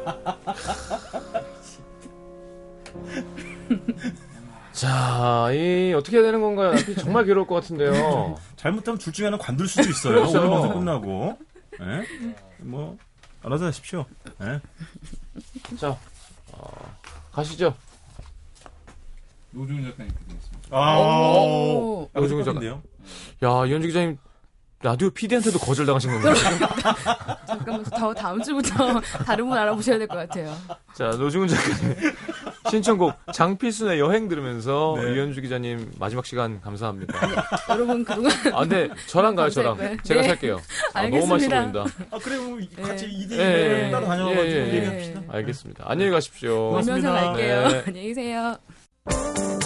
자, 4.72 5.50
이, 5.52 5.94
어떻게 5.96 6.16
해야 6.16 6.24
되는 6.24 6.40
건가요? 6.40 6.72
정말 6.98 7.24
괴로울 7.24 7.46
것 7.46 7.54
같은데요. 7.56 8.36
잘못하면 8.56 8.98
둘 8.98 9.12
중에 9.12 9.26
하나 9.26 9.38
관둘 9.38 9.68
수도 9.68 9.88
있어요. 9.88 10.14
그렇죠. 10.14 10.38
오늘 10.40 10.50
방송 10.50 10.72
끝나고. 10.74 11.38
예? 11.80 12.34
뭐 12.58 12.96
알아서 13.42 13.66
하십시오. 13.66 14.04
예? 14.42 14.60
자, 15.76 15.96
어, 16.52 16.96
가시죠. 17.32 17.74
노주훈 19.54 19.84
작가님 19.84 20.12
드리겠습니다. 20.26 20.68
아, 20.70 20.98
오. 20.98 22.10
아, 22.12 22.20
똑같은데요? 22.20 22.82
야, 23.42 23.66
이현주 23.66 23.86
기자님, 23.88 24.16
라디오 24.82 25.08
PD한테도 25.10 25.58
거절당하신 25.60 26.10
건가요? 26.10 26.34
잠깐만 27.46 27.84
더 27.84 28.12
다음 28.12 28.42
주부터 28.42 29.00
다른 29.24 29.48
분 29.48 29.56
알아보셔야 29.56 29.96
될 29.98 30.06
것 30.08 30.16
같아요. 30.16 30.54
자, 30.94 31.06
노중훈 31.10 31.48
작가님. 31.48 31.96
신청곡 32.70 33.14
장필순의 33.32 33.98
여행 34.00 34.28
들으면서 34.28 34.94
네. 34.98 35.14
이현주 35.14 35.40
기자님 35.42 35.90
마지막 35.98 36.24
시간 36.26 36.60
감사합니다. 36.60 37.14
여러분 37.70 38.04
그동안 38.04 38.32
아, 38.52 38.60
근데 38.60 38.88
저랑 39.06 39.34
가요, 39.36 39.48
저랑. 39.50 39.76
감사했고요. 39.76 40.02
제가 40.02 40.20
네. 40.22 40.28
살게요. 40.28 40.60
아, 40.94 41.02
너무 41.08 41.26
맛있어. 41.26 41.48
보인다. 41.50 41.84
아 42.10 42.18
그래 42.18 42.36
뭐 42.38 42.58
같이 42.86 43.04
예. 43.04 43.26
2대 43.26 43.38
예, 43.38 43.88
2 43.88 43.92
따로 43.92 44.06
다녀가지고 44.06 44.42
예, 44.46 44.50
예, 44.50 44.68
예. 44.70 44.74
얘기합시다. 44.76 45.20
알겠습니다. 45.28 45.84
안녕히 45.86 46.10
가십시오. 46.10 46.68
고맙습니다. 46.70 47.32
네. 47.34 47.82
안녕히 47.86 48.08
계세요. 48.08 48.56
Thank 49.06 49.38
you. 49.38 49.63